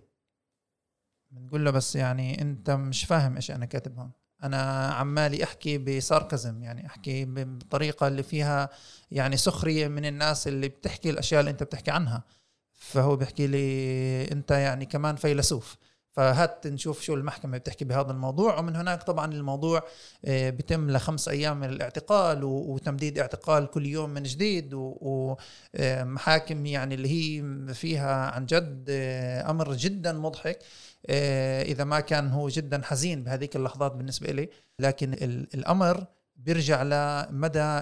بنقول 1.31 1.65
له 1.65 1.71
بس 1.71 1.97
يعني 1.97 2.43
أنت 2.43 2.71
مش 2.71 3.05
فاهم 3.05 3.37
إيش 3.37 3.51
أنا 3.51 3.67
كاتب 3.67 3.99
هون. 3.99 4.11
أنا 4.43 4.89
عمالي 4.89 5.45
أحكي 5.45 5.79
بساركزم 5.79 6.63
يعني 6.63 6.87
أحكي 6.87 7.25
بالطريقة 7.25 8.09
اللي 8.09 8.23
فيها 8.23 8.69
يعني 9.11 9.37
سخرية 9.37 9.89
من 9.89 10.05
الناس 10.05 10.49
اللي 10.49 10.69
بتحكي 10.69 11.11
الأشياء 11.11 11.41
اللي 11.41 11.51
أنت 11.51 11.63
بتحكي 11.63 11.91
عنها. 11.91 12.25
فهو 12.73 13.17
بيحكي 13.17 13.47
لي 13.47 14.33
أنت 14.33 14.51
يعني 14.51 14.87
كمان 14.87 15.17
فيلسوف. 15.17 15.77
فهات 16.13 16.67
نشوف 16.67 17.03
شو 17.03 17.15
المحكمة 17.15 17.59
بتحكي 17.59 17.85
بهذا 17.85 18.11
الموضوع. 18.13 18.59
ومن 18.59 18.77
هناك 18.77 19.03
طبعا 19.03 19.33
الموضوع 19.33 19.83
آه، 20.25 20.51
بتم 20.51 20.91
لخمس 20.91 21.29
أيام 21.29 21.61
من 21.61 21.69
الاعتقال 21.69 22.45
وتمديد 22.45 23.19
اعتقال 23.19 23.67
كل 23.67 23.87
يوم 23.87 24.11
من 24.11 24.23
جديد. 24.23 24.71
ومحاكم 24.75 26.67
يعني 26.67 26.95
اللي 26.95 27.09
هي 27.09 27.45
فيها 27.75 28.31
عن 28.31 28.47
جد 28.47 28.87
آه، 28.91 29.51
أمر 29.51 29.75
جدا 29.75 30.13
مضحك. 30.13 30.59
آه، 31.07 31.63
إذا 31.63 31.85
ما 31.85 32.01
كان 32.01 32.31
هو 32.31 32.49
جدا 32.49 32.83
حزين 32.85 33.25
بهذيك 33.25 33.57
اللحظات 33.57 33.93
بالنسبة 33.93 34.33
لي 34.33 34.49
لكن 34.79 35.13
الأمر 35.55 36.07
بيرجع 36.37 36.83
لمدى 36.83 37.81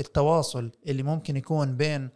التواصل 0.00 0.70
اللي 0.86 1.02
ممكن 1.02 1.36
يكون 1.36 1.76
بين 1.76 2.08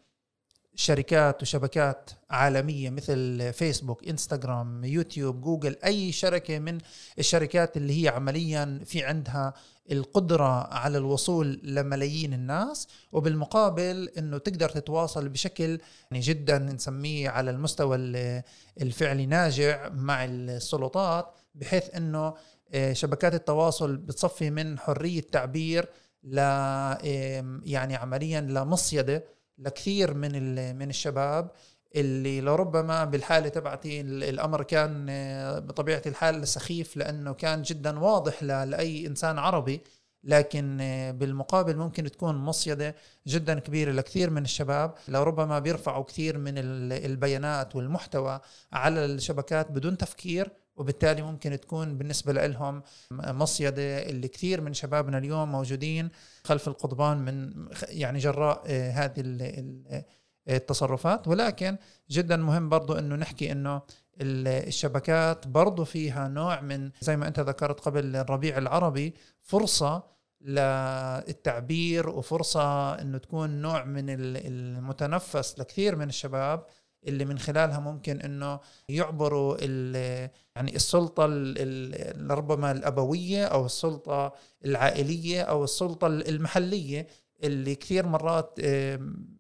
شركات 0.75 1.43
وشبكات 1.43 2.11
عالمية 2.31 2.91
مثل 2.91 3.53
فيسبوك 3.53 4.09
انستغرام 4.09 4.85
يوتيوب 4.85 5.41
جوجل 5.41 5.77
أي 5.85 6.13
شركة 6.13 6.59
من 6.59 6.79
الشركات 7.19 7.77
اللي 7.77 8.05
هي 8.05 8.09
عمليا 8.09 8.81
في 8.85 9.05
عندها 9.05 9.55
القدرة 9.93 10.75
على 10.75 10.99
الوصول 10.99 11.61
لملايين 11.65 12.35
الناس 12.35 12.89
وبالمقابل 13.13 14.09
إنه 14.19 14.39
تقدر 14.39 14.69
تتواصل 14.69 15.29
بشكل 15.29 15.81
يعني 16.11 16.25
جدا 16.25 16.59
نسميه 16.59 17.29
على 17.29 17.51
المستوى 17.51 17.97
الفعلي 18.81 19.27
ناجع 19.27 19.89
مع 19.89 20.25
السلطات 20.25 21.35
بحيث 21.55 21.95
إنه 21.95 22.35
آه، 22.73 22.93
شبكات 22.93 23.35
التواصل 23.35 23.97
بتصفي 23.97 24.51
من 24.51 24.79
حرية 24.79 25.21
تعبير 25.21 25.89
ل 26.25 26.39
يعني 27.65 27.97
عمليا 27.97 28.41
لمصيدة 28.41 29.25
لكثير 29.61 30.15
من 30.15 30.77
من 30.79 30.91
الشباب 30.91 31.51
اللي 31.97 32.41
لربما 32.41 33.05
بالحالة 33.05 33.49
تبعتي 33.49 34.01
الأمر 34.01 34.63
كان 34.63 35.07
آه، 35.11 35.59
بطبيعة 35.59 36.03
الحال 36.07 36.49
سخيف 36.49 36.97
لأنه 36.97 37.33
كان 37.33 37.63
جدا 37.63 37.99
واضح 37.99 38.43
لأي 38.43 39.07
إنسان 39.07 39.39
عربي 39.39 39.81
لكن 40.25 40.79
آه، 40.81 41.11
بالمقابل 41.11 41.77
ممكن 41.77 42.05
تكون 42.05 42.37
مصيدة 42.37 42.97
جدا 43.27 43.59
كبيرة 43.59 43.93
لكثير 43.93 44.31
من 44.31 44.43
الشباب. 44.43 44.95
لربما 45.09 45.59
بيرفعوا 45.59 46.05
كثير 46.05 46.39
من 46.39 46.55
البيانات 46.93 47.77
والمحتوى 47.77 48.41
على 48.73 49.05
الشبكات 49.05 49.71
بدون 49.73 49.97
تفكير 49.97 50.53
وبالتالي 50.81 51.23
ممكن 51.23 51.61
تكون 51.61 51.99
بالنسبة 51.99 52.33
لهم 52.47 52.83
مصيدة 53.13 53.83
اللي 54.03 54.29
كثير 54.29 54.61
من 54.61 54.75
شبابنا 54.75 55.19
اليوم 55.19 55.53
موجودين 55.53 56.11
خلف 56.45 56.69
القضبان 56.69 57.19
من 57.19 57.53
يعني 57.89 58.19
جراء 58.19 58.63
آه، 58.67 58.91
هذه 58.91 59.23
التصرفات. 60.49 61.29
ولكن 61.29 61.77
جدا 62.11 62.37
مهم 62.37 62.69
برضو 62.69 62.93
إنه 62.93 63.17
نحكي 63.17 63.53
إنه 63.53 63.83
الشبكات 64.21 65.49
برضو 65.49 65.85
فيها 65.85 66.29
نوع 66.29 66.61
من 66.61 66.91
زي 67.01 67.17
ما 67.17 67.29
أنت 67.29 67.41
ذكرت 67.41 67.81
قبل 67.81 68.17
الربيع 68.17 68.59
العربي 68.59 69.15
فرصة 69.43 70.03
للتعبير 70.41 72.09
وفرصة 72.09 72.95
إنه 72.95 73.19
تكون 73.19 73.51
نوع 73.51 73.85
من 73.85 74.05
المتنفس 74.09 75.59
لكثير 75.59 75.97
من 75.97 76.09
الشباب 76.09 76.65
اللي 77.07 77.25
من 77.25 77.39
خلالها 77.39 77.81
ممكن 77.81 78.21
إنه 78.21 78.61
يعبروا 78.89 79.57
يعني 80.57 80.77
السلطة 80.77 81.25
ربما 82.31 82.73
الأبوية 82.73 83.45
أو 83.45 83.67
السلطة 83.67 84.33
العائلية 84.65 85.43
أو 85.43 85.65
السلطة 85.65 86.07
المحلية 86.07 87.07
اللي 87.43 87.75
كثير 87.75 88.07
مرات 88.07 88.61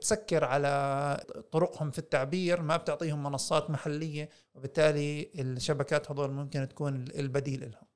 تسكر 0.00 0.44
على 0.44 1.24
طرقهم 1.52 1.90
في 1.90 1.98
التعبير 1.98 2.62
ما 2.62 2.76
بتعطيهم 2.76 3.22
منصات 3.22 3.70
محلية 3.70 4.28
وبالتالي 4.54 5.30
الشبكات 5.38 6.10
هذول 6.10 6.30
ممكن 6.30 6.68
تكون 6.68 7.04
البديل 7.18 7.60
لهم. 7.60 7.86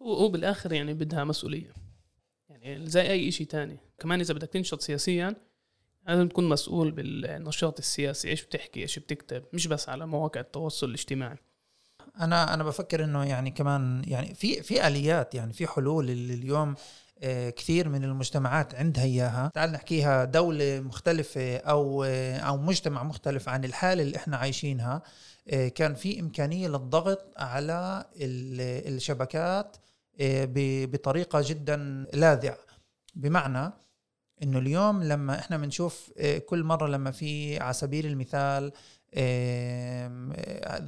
وبالاخر 0.00 0.72
يعني 0.72 0.94
بدها 0.94 1.24
مسؤولية. 1.24 1.72
يعني 2.48 2.86
زي 2.86 3.10
أي 3.10 3.30
شيء 3.30 3.46
تاني. 3.46 3.78
كمان 3.98 4.20
إذا 4.20 4.34
بدك 4.34 4.48
تنشط 4.48 4.80
سياسيا 4.80 5.36
لازم 6.08 6.28
تكون 6.28 6.48
مسؤول 6.48 6.90
بالنشاط 6.90 7.78
السياسي 7.78 8.28
إيش 8.28 8.44
بتحكي 8.44 8.82
إيش 8.82 8.98
بتكتب 8.98 9.44
مش 9.52 9.66
بس 9.66 9.88
على 9.88 10.06
مواقع 10.06 10.40
التواصل 10.40 10.88
الاجتماعي. 10.88 11.36
أنا 12.20 12.54
أنا 12.54 12.64
بفكر 12.64 13.04
إنه 13.04 13.24
يعني 13.24 13.50
كمان 13.50 14.02
يعني 14.06 14.34
في 14.34 14.62
في 14.62 14.86
آليات 14.86 15.34
يعني 15.34 15.52
في 15.52 15.66
حلول 15.66 16.10
اللي 16.10 16.34
اليوم 16.34 16.74
آه، 17.22 17.50
كثير 17.50 17.88
من 17.88 18.04
المجتمعات 18.04 18.74
عندها 18.74 19.04
إياها. 19.04 19.50
تعال 19.54 19.72
نحكيها 19.72 20.24
دولة 20.24 20.80
مختلفة 20.80 21.56
أو 21.56 22.04
آه، 22.04 22.38
أو 22.38 22.56
مجتمع 22.56 23.02
مختلف 23.02 23.48
عن 23.48 23.64
الحالة 23.64 24.02
اللي 24.02 24.16
إحنا 24.16 24.36
عايشينها. 24.36 25.02
آه، 25.48 25.68
كان 25.68 25.94
في 25.94 26.20
إمكانية 26.20 26.68
للضغط 26.68 27.24
على 27.36 28.04
الشبكات 28.20 29.76
بطريقة 30.92 31.42
جدا 31.46 32.06
لاذعة. 32.12 32.58
بمعنى 33.14 33.72
إنه 34.42 34.58
اليوم 34.58 35.02
لما 35.02 35.38
إحنا 35.38 35.56
بنشوف 35.56 36.12
كل 36.46 36.62
مرة 36.64 36.86
لما 36.86 37.10
في 37.10 37.58
على 37.58 37.72
سبيل 37.72 38.06
المثال 38.06 38.72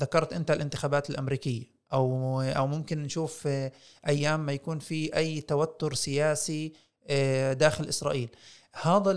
ذكرت 0.00 0.32
أنت 0.32 0.50
الانتخابات 0.50 1.10
الأمريكية 1.10 1.80
أو 1.92 2.40
أو 2.42 2.66
ممكن 2.66 3.02
نشوف 3.02 3.46
آه، 3.46 3.72
أيام 4.08 4.46
ما 4.46 4.52
يكون 4.52 4.78
في 4.78 5.16
أي 5.16 5.40
توتر 5.40 5.94
سياسي 5.94 6.72
آه، 7.08 7.52
داخل 7.52 7.88
إسرائيل. 7.88 8.28
هذا 8.82 9.10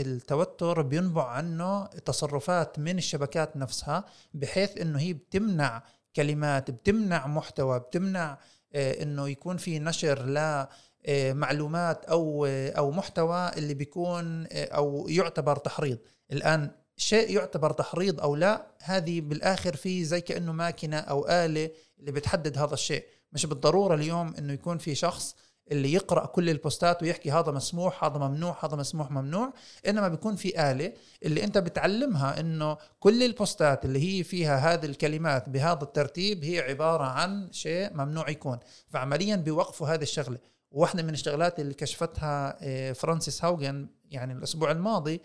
التوتر 0.00 0.82
بينبع 0.82 1.28
عنه 1.28 1.86
تصرفات 1.86 2.78
من 2.78 2.98
الشبكات 2.98 3.56
نفسها 3.56 4.04
بحيث 4.34 4.80
إنه 4.80 4.98
هي 4.98 5.12
بتمنع 5.12 5.82
كلمات 6.16 6.70
بتمنع 6.70 7.26
محتوى 7.26 7.78
بتمنع 7.78 8.38
آه، 8.74 9.02
إنه 9.02 9.28
يكون 9.28 9.56
في 9.56 9.78
نشر 9.78 10.26
ل 10.26 10.66
معلومات 11.08 12.04
أو 12.04 12.46
أو 12.48 12.90
محتوى 12.90 13.50
اللي 13.56 13.74
بيكون 13.74 14.46
أو 14.52 15.06
يعتبر 15.08 15.56
تحريض. 15.56 15.98
الآن 16.32 16.70
شيء 16.96 17.30
يعتبر 17.30 17.72
تحريض 17.72 18.20
أو 18.20 18.36
لا 18.36 18.66
هذه 18.82 19.20
بالآخر 19.20 19.76
في 19.76 20.04
زي 20.04 20.20
كأنه 20.20 20.52
ماكينة 20.52 20.98
أو 20.98 21.26
آلة 21.28 21.70
اللي 22.00 22.12
بتحدد 22.12 22.58
هذا 22.58 22.74
الشيء. 22.74 23.04
مش 23.32 23.46
بالضرورة 23.46 23.94
اليوم 23.94 24.34
إنه 24.38 24.52
يكون 24.52 24.78
في 24.78 24.94
شخص 24.94 25.36
اللي 25.70 25.92
يقرأ 25.92 26.26
كل 26.26 26.50
البوستات 26.50 27.02
ويحكي 27.02 27.30
هذا 27.30 27.52
مسموح 27.52 28.04
هذا 28.04 28.18
ممنوع 28.18 28.64
هذا 28.64 28.76
مسموح 28.76 29.10
ممنوع. 29.10 29.52
إنما 29.88 30.08
بيكون 30.08 30.36
في 30.36 30.70
آلة 30.70 30.92
اللي 31.24 31.44
أنت 31.44 31.58
بتعلمها 31.58 32.40
إنه 32.40 32.76
كل 33.00 33.22
ال 33.22 33.32
postات 33.32 33.84
اللي 33.84 34.18
هي 34.18 34.24
فيها 34.24 34.56
هذه 34.56 34.86
الكلمات 34.86 35.48
بهذا 35.48 35.82
الترتيب 35.82 36.44
هي 36.44 36.60
عبارة 36.60 37.04
عن 37.04 37.52
شيء 37.52 37.92
ممنوع 37.94 38.30
يكون. 38.30 38.58
فعمليا 38.88 39.36
بيوقفوا 39.36 39.88
هذه 39.88 40.02
الشغلة. 40.02 40.38
واحدة 40.76 41.02
من 41.02 41.14
الشغلات 41.14 41.60
اللي 41.60 41.74
كشفتها 41.74 42.58
آه، 42.62 42.92
فرانسيس 42.92 43.44
هاوجن 43.44 43.88
يعني 44.10 44.32
الأسبوع 44.32 44.70
الماضي 44.70 45.20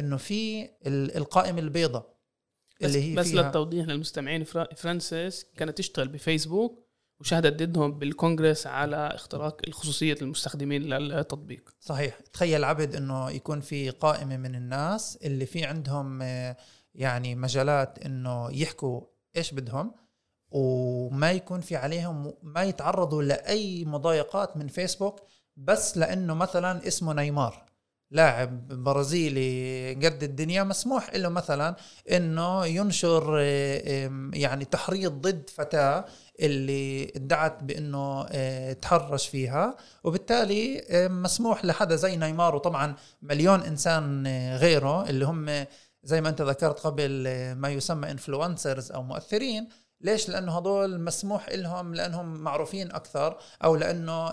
إنه 0.00 0.16
في 0.16 0.70
القائمة 0.86 1.58
البيضاء 1.58 2.16
اللي 2.82 3.02
هي 3.02 3.14
بس 3.16 3.34
للتوضيح 3.34 3.86
للمستمعين 3.86 4.44
فرانسيس 4.76 5.46
كانت 5.56 5.78
تشتغل 5.78 6.08
بفيسبوك 6.08 6.86
وشهدت 7.20 7.62
ضدهم 7.62 7.98
بالكونغرس 7.98 8.66
على 8.66 8.96
اختراق 8.96 9.60
الخصوصية 9.68 10.16
المستخدمين 10.22 10.82
للتطبيق. 10.82 11.74
صحيح. 11.80 12.20
تخيل 12.20 12.64
عبد 12.64 12.96
إنه 12.96 13.30
يكون 13.30 13.60
في 13.60 13.90
قائمة 13.90 14.36
من 14.36 14.54
الناس 14.54 15.18
اللي 15.24 15.46
في 15.46 15.64
عندهم 15.64 16.22
آه، 16.22 16.56
يعني 16.94 17.34
مجالات 17.34 17.98
إنه 17.98 18.50
يحكوا 18.52 19.00
إيش 19.36 19.54
بدهم. 19.54 19.94
وما 20.56 21.32
يكون 21.32 21.60
في 21.60 21.76
عليهم 21.76 22.34
ما 22.42 22.62
يتعرضوا 22.62 23.22
لأي 23.22 23.84
مضايقات 23.84 24.56
من 24.56 24.68
فيسبوك 24.68 25.20
بس 25.56 25.98
لأنه 25.98 26.34
مثلا 26.34 26.86
اسمه 26.86 27.12
نيمار 27.12 27.66
لاعب 28.10 28.68
برازيلي 28.68 29.94
قد 29.94 30.22
الدنيا 30.22 30.62
مسموح 30.64 31.14
له 31.14 31.28
مثلا 31.28 31.76
إنه 32.10 32.66
ينشر 32.66 33.38
يعني 34.32 34.64
تحريض 34.64 35.12
ضد 35.12 35.50
فتاة 35.50 36.04
اللي 36.40 37.12
ادعت 37.16 37.62
بإنه 37.62 38.26
آه، 38.30 38.72
تحرش 38.72 39.28
فيها 39.28 39.76
وبالتالي 40.04 40.84
مسموح 41.10 41.64
لحدا 41.64 41.96
زي 41.96 42.16
نيمار 42.16 42.54
وطبعا 42.54 42.94
مليون 43.22 43.60
إنسان 43.60 44.26
آه، 44.26 44.56
غيره 44.56 45.08
اللي 45.08 45.24
هم 45.24 45.66
زي 46.02 46.20
ما 46.20 46.28
أنت 46.28 46.42
ذكرت 46.42 46.80
قبل 46.80 47.24
آه، 47.26 47.54
ما 47.54 47.68
يسمى 47.68 48.10
influencers 48.10 48.92
أو 48.92 49.02
مؤثرين 49.02 49.68
ليش؟ 50.00 50.28
لأنه 50.28 50.58
هذول 50.58 51.00
مسموح 51.00 51.48
لهم 51.48 51.94
لأنهم 51.94 52.34
معروفين 52.34 52.92
أكثر 52.92 53.38
أو 53.64 53.76
لأنه 53.76 54.28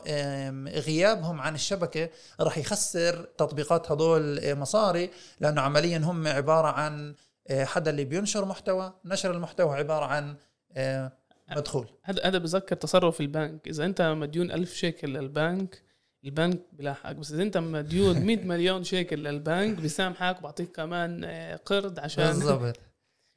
غيابهم 0.67 1.41
عن 1.41 1.55
الشبكة 1.55 2.09
راح 2.39 2.57
يخسر 2.57 3.23
تطبيقات 3.37 3.91
هذول 3.91 4.55
مصاري 4.55 5.09
لأنه 5.39 5.61
عمليا 5.61 5.97
هم 5.97 6.27
عبارة 6.27 6.67
عن 6.67 7.15
آه، 7.47 7.65
حدا 7.65 7.91
اللي 7.91 8.05
بينشر 8.05 8.45
محتوى، 8.45 8.93
نشر 9.05 9.31
المحتوى 9.31 9.75
عبارة 9.75 10.05
عن 10.05 10.35
آه، 10.71 11.11
مدخول. 11.51 11.87
هذا 12.03 12.25
هذا 12.25 12.37
بذكر 12.37 12.75
تصرف 12.75 13.21
البنك، 13.21 13.67
إذا 13.67 13.85
أنت 13.85 14.01
مديون 14.01 14.51
ألف 14.51 14.73
شيكل 14.73 15.13
للبنك 15.13 15.83
البنك 16.25 16.59
بلاحقك. 16.73 17.15
بس 17.15 17.31
إذا 17.31 17.43
أنت 17.43 17.57
مديون 17.57 18.19
100 18.19 18.37
مليون 18.45 18.83
شيكل 18.83 19.23
للبنك 19.23 19.77
بيسامحك 19.77 20.39
وبعطيك 20.39 20.71
كمان 20.71 21.23
آه، 21.23 21.55
قرض 21.55 21.99
عشان 21.99 22.25
بالضبط. 22.25 22.79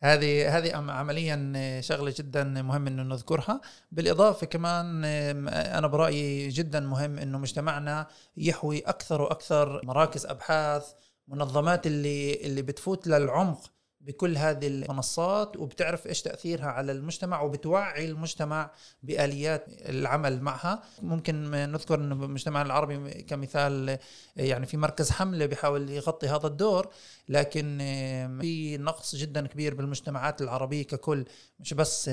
هذه 0.02 0.58
هذه 0.58 0.76
عمليا 0.76 1.80
شغلة 1.80 2.14
جدا 2.18 2.44
مهم 2.44 2.86
إنه 2.86 3.02
نذكرها. 3.02 3.60
بالإضافة 3.92 4.46
كمان 4.46 5.04
أنا 5.48 5.86
برأيي 5.86 6.48
جدا 6.48 6.80
مهم 6.80 7.18
إنه 7.18 7.38
مجتمعنا 7.38 8.06
يحوي 8.36 8.80
أكثر 8.80 9.22
وأكثر 9.22 9.80
مراكز 9.84 10.26
أبحاث 10.26 10.92
منظمات 11.28 11.86
اللي 11.86 12.34
اللي 12.46 12.62
بتفوت 12.62 13.06
للعمق 13.06 13.75
بكل 14.06 14.38
هذه 14.38 14.66
المنصات 14.66 15.56
وبتعرف 15.56 16.06
إيش 16.06 16.22
تأثيرها 16.22 16.66
على 16.66 16.92
المجتمع 16.92 17.40
وبتوعي 17.40 18.04
المجتمع 18.04 18.70
بآليات 19.02 19.64
العمل 19.68 20.42
معها. 20.42 20.82
ممكن 21.02 21.50
نذكر 21.50 21.94
انه 21.94 22.24
المجتمع 22.24 22.62
العربي 22.62 23.22
كمثال 23.22 23.98
يعني 24.36 24.66
في 24.66 24.76
مركز 24.76 25.10
حملة 25.10 25.46
بيحاول 25.46 25.90
يغطي 25.90 26.28
هذا 26.28 26.46
الدور 26.46 26.88
لكن 27.28 27.78
في 28.40 28.76
نقص 28.78 29.16
جدا 29.16 29.46
كبير 29.46 29.74
بالمجتمعات 29.74 30.42
العربية 30.42 30.82
ككل 30.82 31.24
مش 31.60 31.74
بس 31.74 32.08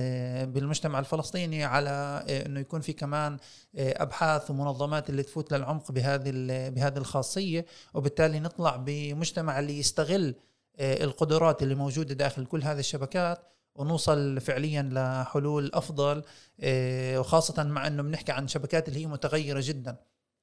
بالمجتمع 0.45 0.99
الفلسطيني 0.99 1.63
على 1.63 2.23
إنه 2.29 2.59
يكون 2.59 2.81
في 2.81 2.93
كمان 2.93 3.37
أبحاث 3.75 4.51
ومنظمات 4.51 5.09
اللي 5.09 5.23
تفوت 5.23 5.53
للعمق 5.53 5.91
بهذه 5.91 6.31
بهذه 6.69 6.97
الخاصية. 6.97 7.65
وبالتالي 7.93 8.39
نطلع 8.39 8.75
بمجتمع 8.75 9.59
اللي 9.59 9.79
يستغل 9.79 10.35
آه، 10.35 10.35
القدرات 10.79 11.63
اللي 11.63 11.75
موجودة 11.75 12.13
داخل 12.13 12.45
كل 12.45 12.63
هذه 12.63 12.79
الشبكات 12.79 13.53
ونوصل 13.75 14.41
فعليا 14.41 14.89
لحلول 14.91 15.71
أفضل 15.73 16.23
آه، 16.59 17.19
وخاصة 17.19 17.63
مع 17.63 17.87
إنه 17.87 18.03
بنحكي 18.03 18.31
عن 18.31 18.47
شبكات 18.47 18.87
اللي 18.87 18.99
هي 18.99 19.07
متغيرة 19.07 19.61
جدا. 19.63 19.97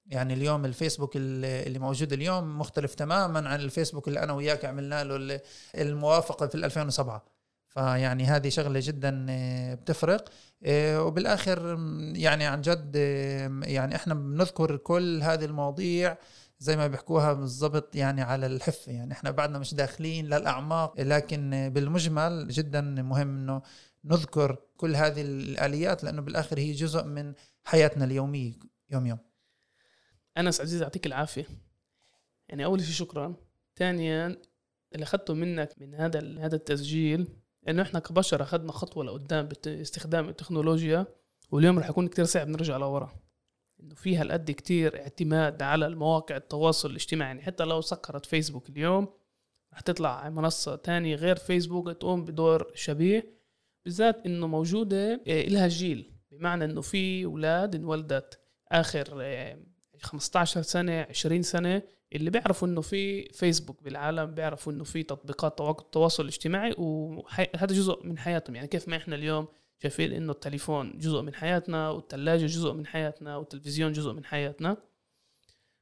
يعني 0.06 0.34
اليوم 0.34 0.64
الفيسبوك 0.64 1.12
اللي 1.16 1.78
موجود 1.78 2.12
اليوم 2.12 2.58
مختلف 2.58 2.94
تماما 2.94 3.48
عن 3.48 3.60
الفيسبوك 3.60 4.08
اللي 4.08 4.22
أنا 4.22 4.32
وياك 4.32 4.64
عملنا 4.64 5.04
له 5.04 5.40
الموافقة 5.74 6.46
في 6.46 6.54
2007 6.54 7.24
فيعني 7.68 8.24
هذه 8.24 8.48
شغلة 8.48 8.80
جدا 8.82 9.26
آه، 9.30 9.74
بتفرق. 9.74 10.24
وبالآخر 10.66 11.78
يعني 12.14 12.46
عن 12.46 12.60
جد 12.60 12.96
يعني 13.64 13.96
إحنا 13.96 14.14
بنذكر 14.14 14.76
كل 14.76 15.22
هذه 15.22 15.44
المواضيع 15.44 16.16
زي 16.60 16.76
ما 16.76 16.86
بيحكوها 16.86 17.32
بالضبط 17.32 17.96
يعني 17.96 18.22
على 18.22 18.46
الحفة 18.46 18.92
يعني 18.92 19.12
إحنا 19.12 19.30
بعدنا 19.30 19.58
مش 19.58 19.74
داخلين 19.74 20.26
للأعماق 20.26 21.00
لكن 21.00 21.70
بالمجمل 21.74 22.48
جدا 22.48 22.80
مهم 22.80 23.28
إنه 23.38 23.62
نذكر 24.04 24.56
كل 24.76 24.96
هذه 24.96 25.22
الآليات 25.22 26.04
لأنه 26.04 26.22
بالآخر 26.22 26.58
هي 26.58 26.72
جزء 26.72 27.04
من 27.04 27.34
حياتنا 27.64 28.04
اليومية 28.04 28.52
يوم 28.90 29.06
يوم. 29.06 29.18
أنس 30.38 30.60
عزيز 30.60 30.82
يعطيك 30.82 31.06
العافية. 31.06 31.46
يعني 32.48 32.64
أول 32.64 32.80
شيء 32.80 32.94
شكرا. 32.94 33.34
ثانيا 33.76 34.26
اللي 34.94 35.02
أخذته 35.04 35.34
منك 35.34 35.74
من 35.78 35.94
هذا 35.94 36.38
هذا 36.38 36.56
التسجيل 36.56 37.28
إنه 37.68 37.82
إحنا 37.82 38.00
كبشر 38.00 38.42
أخذنا 38.42 38.72
خطوة 38.72 39.04
لقدام 39.04 39.48
باستخدام 39.48 40.28
التكنولوجيا 40.28 41.06
واليوم 41.50 41.78
رح 41.78 41.88
يكون 41.88 42.08
كتير 42.08 42.24
صعب 42.24 42.48
نرجع 42.48 42.76
لورا. 42.76 43.19
إنه 43.82 43.94
في 43.94 44.16
هالقد 44.16 44.50
كتير 44.50 45.00
اعتماد 45.00 45.62
على 45.62 45.86
المواقع 45.86 46.36
التواصل 46.36 46.90
الاجتماعي. 46.90 47.28
يعني 47.28 47.42
حتى 47.42 47.64
لو 47.64 47.80
سكرت 47.80 48.26
فيسبوك 48.26 48.68
اليوم 48.68 49.08
رح 49.74 49.80
تطلع 49.80 50.28
منصة 50.28 50.76
تانية 50.76 51.16
غير 51.16 51.36
فيسبوك 51.36 51.88
تقوم 51.88 52.24
بدور 52.24 52.72
شبيه. 52.74 53.40
بالذات 53.84 54.26
إنه 54.26 54.46
موجودة 54.46 55.12
آه، 55.12 55.40
إلها 55.40 55.68
جيل. 55.68 56.12
بمعنى 56.30 56.64
إنه 56.64 56.80
في 56.80 57.24
أولاد 57.24 57.74
انولدت 57.74 58.40
آخر 58.72 59.04
15 60.02 60.60
آه، 60.60 60.62
سنة 60.62 61.06
20 61.10 61.42
سنة 61.42 61.82
اللي 62.12 62.30
بيعرفوا 62.30 62.68
إنه 62.68 62.80
في 62.80 63.24
فيسبوك 63.24 63.82
بالعالم 63.82 64.34
بيعرفوا 64.34 64.72
إنه 64.72 64.84
في 64.84 65.02
تطبيقات 65.02 65.60
التواصل 65.60 66.22
الاجتماعي 66.22 66.74
وهذا 66.78 67.66
جزء 67.66 68.06
من 68.06 68.18
حياتهم. 68.18 68.56
يعني 68.56 68.68
كيف 68.68 68.88
ما 68.88 68.96
إحنا 68.96 69.14
اليوم 69.14 69.48
شايفين 69.82 70.12
إنه 70.12 70.32
التليفون 70.32 70.98
جزء 70.98 71.20
من 71.22 71.34
حياتنا 71.34 71.90
والثلاجة 71.90 72.46
جزء 72.46 72.72
من 72.72 72.86
حياتنا 72.86 73.36
والتلفزيون 73.36 73.92
جزء 73.92 74.12
من 74.12 74.24
حياتنا. 74.24 74.76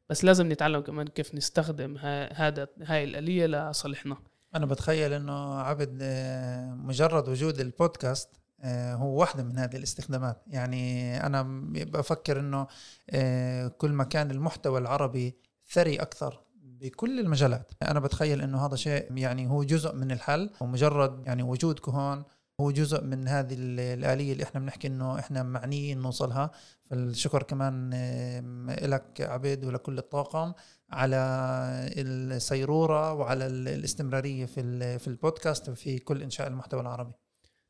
بس 0.08 0.24
لازم 0.24 0.52
نتعلم 0.52 0.80
كمان 0.80 1.06
كيف 1.06 1.34
نستخدم 1.34 1.96
هذا 2.32 2.68
هاي 2.82 3.04
الآلية 3.04 3.46
لصالحنا. 3.46 4.16
أنا 4.54 4.66
بتخيل 4.66 5.12
إنه 5.12 5.54
عبد 5.54 5.98
آه، 6.02 6.74
مجرد 6.74 7.28
وجود 7.28 7.60
البودكاست 7.60 8.28
آه، 8.60 8.94
هو 8.94 9.20
واحدة 9.20 9.42
من 9.42 9.58
هذه 9.58 9.76
الاستخدامات. 9.76 10.42
يعني 10.46 11.16
أنا 11.26 11.42
بفكر 11.72 12.40
إنه 12.40 12.66
آه، 13.10 13.68
كل 13.68 13.90
ما 13.90 14.04
كان 14.04 14.30
المحتوى 14.30 14.78
العربي 14.78 15.36
ثري 15.68 15.96
أكثر 15.96 16.40
بكل 16.62 17.20
المجالات. 17.20 17.72
أنا 17.82 18.00
بتخيل 18.00 18.42
إنه 18.42 18.66
هذا 18.66 18.76
شيء 18.76 19.16
يعني 19.16 19.50
هو 19.50 19.62
جزء 19.62 19.94
من 19.94 20.10
الحل 20.10 20.50
ومجرد 20.60 21.26
يعني 21.26 21.42
وجودكم 21.42 21.92
هون 21.92 22.24
هو 22.60 22.70
جزء 22.70 23.04
من 23.04 23.28
هذه 23.28 23.56
الآلية 23.58 24.32
اللي 24.32 24.44
إحنا 24.44 24.60
بنحكي 24.60 24.86
إنه 24.86 25.18
إحنا 25.18 25.42
معنيين 25.42 25.98
نوصلها 25.98 26.50
فالشكر 26.90 27.42
كمان 27.42 27.90
لك 28.82 29.20
عبيد 29.20 29.64
ولكل 29.64 29.98
الطاقم 29.98 30.52
على 30.90 31.16
السيرورة 31.96 33.12
وعلى 33.12 33.46
الاستمرارية 33.46 34.46
في 34.46 34.98
في 34.98 35.08
البودكاست 35.08 35.68
وفي 35.68 35.98
كل 35.98 36.22
إنشاء 36.22 36.48
المحتوى 36.48 36.80
العربي. 36.80 37.12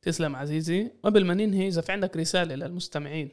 تسلم 0.03 0.36
عزيزي. 0.36 0.93
قبل 1.03 1.24
ما 1.24 1.34
ننهي 1.34 1.68
إذا 1.68 1.80
في 1.80 1.93
عندك 1.93 2.16
رسالة 2.16 2.55
للمستمعين. 2.55 3.30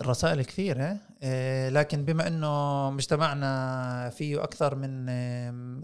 الرسائل 0.00 0.42
كثيرة 0.42 1.00
آه، 1.22 1.68
لكن 1.68 2.04
بما 2.04 2.26
إنه 2.28 2.90
مجتمعنا 2.90 4.10
فيه 4.10 4.44
أكثر 4.44 4.74
من 4.74 5.06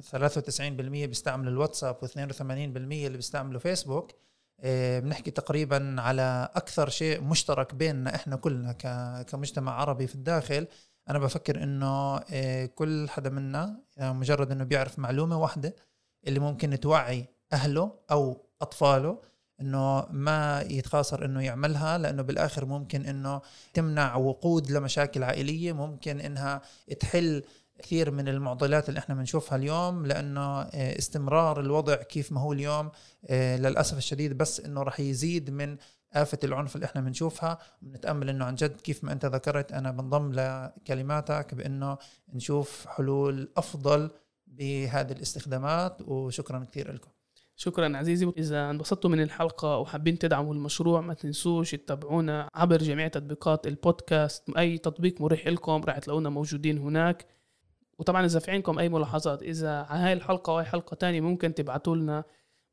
93% 0.03 1.07
بيستعملوا 1.07 1.53
الواتساب 1.53 1.97
و82% 2.05 2.41
اللي 2.41 3.09
بيستعملوا 3.09 3.61
فيسبوك 3.61 4.13
بنحكي 4.65 5.31
تقريبا 5.31 5.97
على 5.99 6.49
أكثر 6.55 6.89
شيء 6.89 7.21
مشترك 7.21 7.75
بيننا 7.75 8.15
إحنا 8.15 8.37
كلنا 8.37 8.73
كمجتمع 9.23 9.73
عربي 9.73 10.07
في 10.07 10.15
الداخل. 10.15 10.67
أنا 11.09 11.19
بفكر 11.19 11.63
إنه 11.63 12.17
آه، 12.17 12.67
كل 12.67 13.09
حدا 13.09 13.31
منا 13.31 13.81
يعني 13.97 14.15
مجرد 14.15 14.51
إنه 14.51 14.65
بيعرف 14.65 14.99
معلومة 14.99 15.39
واحدة 15.39 15.75
اللي 16.27 16.41
ممكن 16.41 16.81
توعي 16.81 17.29
أهله 17.53 17.93
أو 18.11 18.47
أطفاله 18.63 19.19
إنه 19.61 20.07
ما 20.11 20.65
يتخاصر 20.71 21.25
إنه 21.25 21.41
يعملها 21.45 21.99
لأنه 21.99 22.23
بالآخر 22.23 22.65
ممكن 22.65 23.07
إنه 23.07 23.41
تمنع 23.75 24.17
وقود 24.17 24.71
لمشاكل 24.71 25.25
عائلية 25.25 25.73
ممكن 25.73 26.21
إنها 26.21 26.63
تحل 27.01 27.43
كثير 27.83 28.11
من 28.11 28.29
المعضلات 28.29 28.89
اللي 28.89 28.99
إحنا 28.99 29.15
بنشوفها 29.15 29.59
اليوم 29.59 30.07
لأنه 30.07 30.61
آه، 30.61 30.99
استمرار 30.99 31.61
الوضع 31.61 31.95
كيف 31.95 32.33
ما 32.33 32.41
هو 32.41 32.53
اليوم 32.53 32.91
آه، 33.27 33.57
للأسف 33.57 33.99
الشديد 33.99 34.39
بس 34.39 34.61
إنه 34.61 34.83
راح 34.83 35.01
يزيد 35.01 35.51
من 35.51 35.77
آفة 36.15 36.39
العنف 36.45 36.75
اللي 36.77 36.87
إحنا 36.87 37.01
بنشوفها. 37.01 37.59
بنتأمل 37.83 38.29
إنه 38.29 38.45
عن 38.45 38.55
جد 38.55 38.81
كيف 38.81 39.05
ما 39.05 39.13
أنت 39.13 39.27
ذكرت 39.27 39.73
أنا 39.73 39.91
بنضم 39.91 40.33
لكلماتك 40.33 41.55
بإنه 41.55 41.99
نشوف 42.35 42.87
حلول 42.87 43.53
أفضل 43.57 44.11
بهذه 44.47 45.13
الاستخدامات. 45.13 46.03
وشكرا 46.03 46.65
كثير 46.71 46.93
لكم. 46.93 47.11
شكرا 47.57 47.97
عزيزي. 47.97 48.33
إذا 48.39 48.71
انبسطتوا 48.71 49.11
من 49.11 49.23
الحلقة 49.23 49.79
وحابين 49.79 50.19
تدعموا 50.19 50.55
المشروع 50.55 51.01
ما 51.01 51.15
تنسوش 51.15 51.71
تتابعونا 51.71 52.49
عبر 52.55 52.79
جميع 52.79 53.09
تطبيقات 53.09 53.67
البودكاست. 53.67 54.51
أي 54.51 54.79
تطبيق 54.79 55.21
مريح 55.21 55.47
لكم 55.47 55.85
راح 55.85 55.99
تلاقونا 55.99 56.31
موجودين 56.31 56.79
هناك. 56.79 57.27
وطبعا 57.99 58.25
إذا 58.25 58.39
في 58.39 58.51
عندكم 58.51 58.79
أي 58.79 58.89
ملاحظات 58.89 59.43
إذا 59.43 59.83
على 59.83 60.01
هاي 60.01 60.13
الحلقة 60.13 60.59
اي 60.59 60.65
حلقة 60.65 60.95
تانية 60.95 61.21
ممكن 61.21 61.55
تبعتوا 61.55 61.97
لنا 61.97 62.25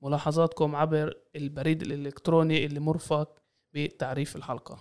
ملاحظاتكم 0.01 0.75
عبر 0.75 1.13
البريد 1.35 1.81
الإلكتروني 1.81 2.65
اللي 2.65 2.79
مرفق 2.79 3.39
بتعريف 3.73 4.35
الحلقة. 4.35 4.79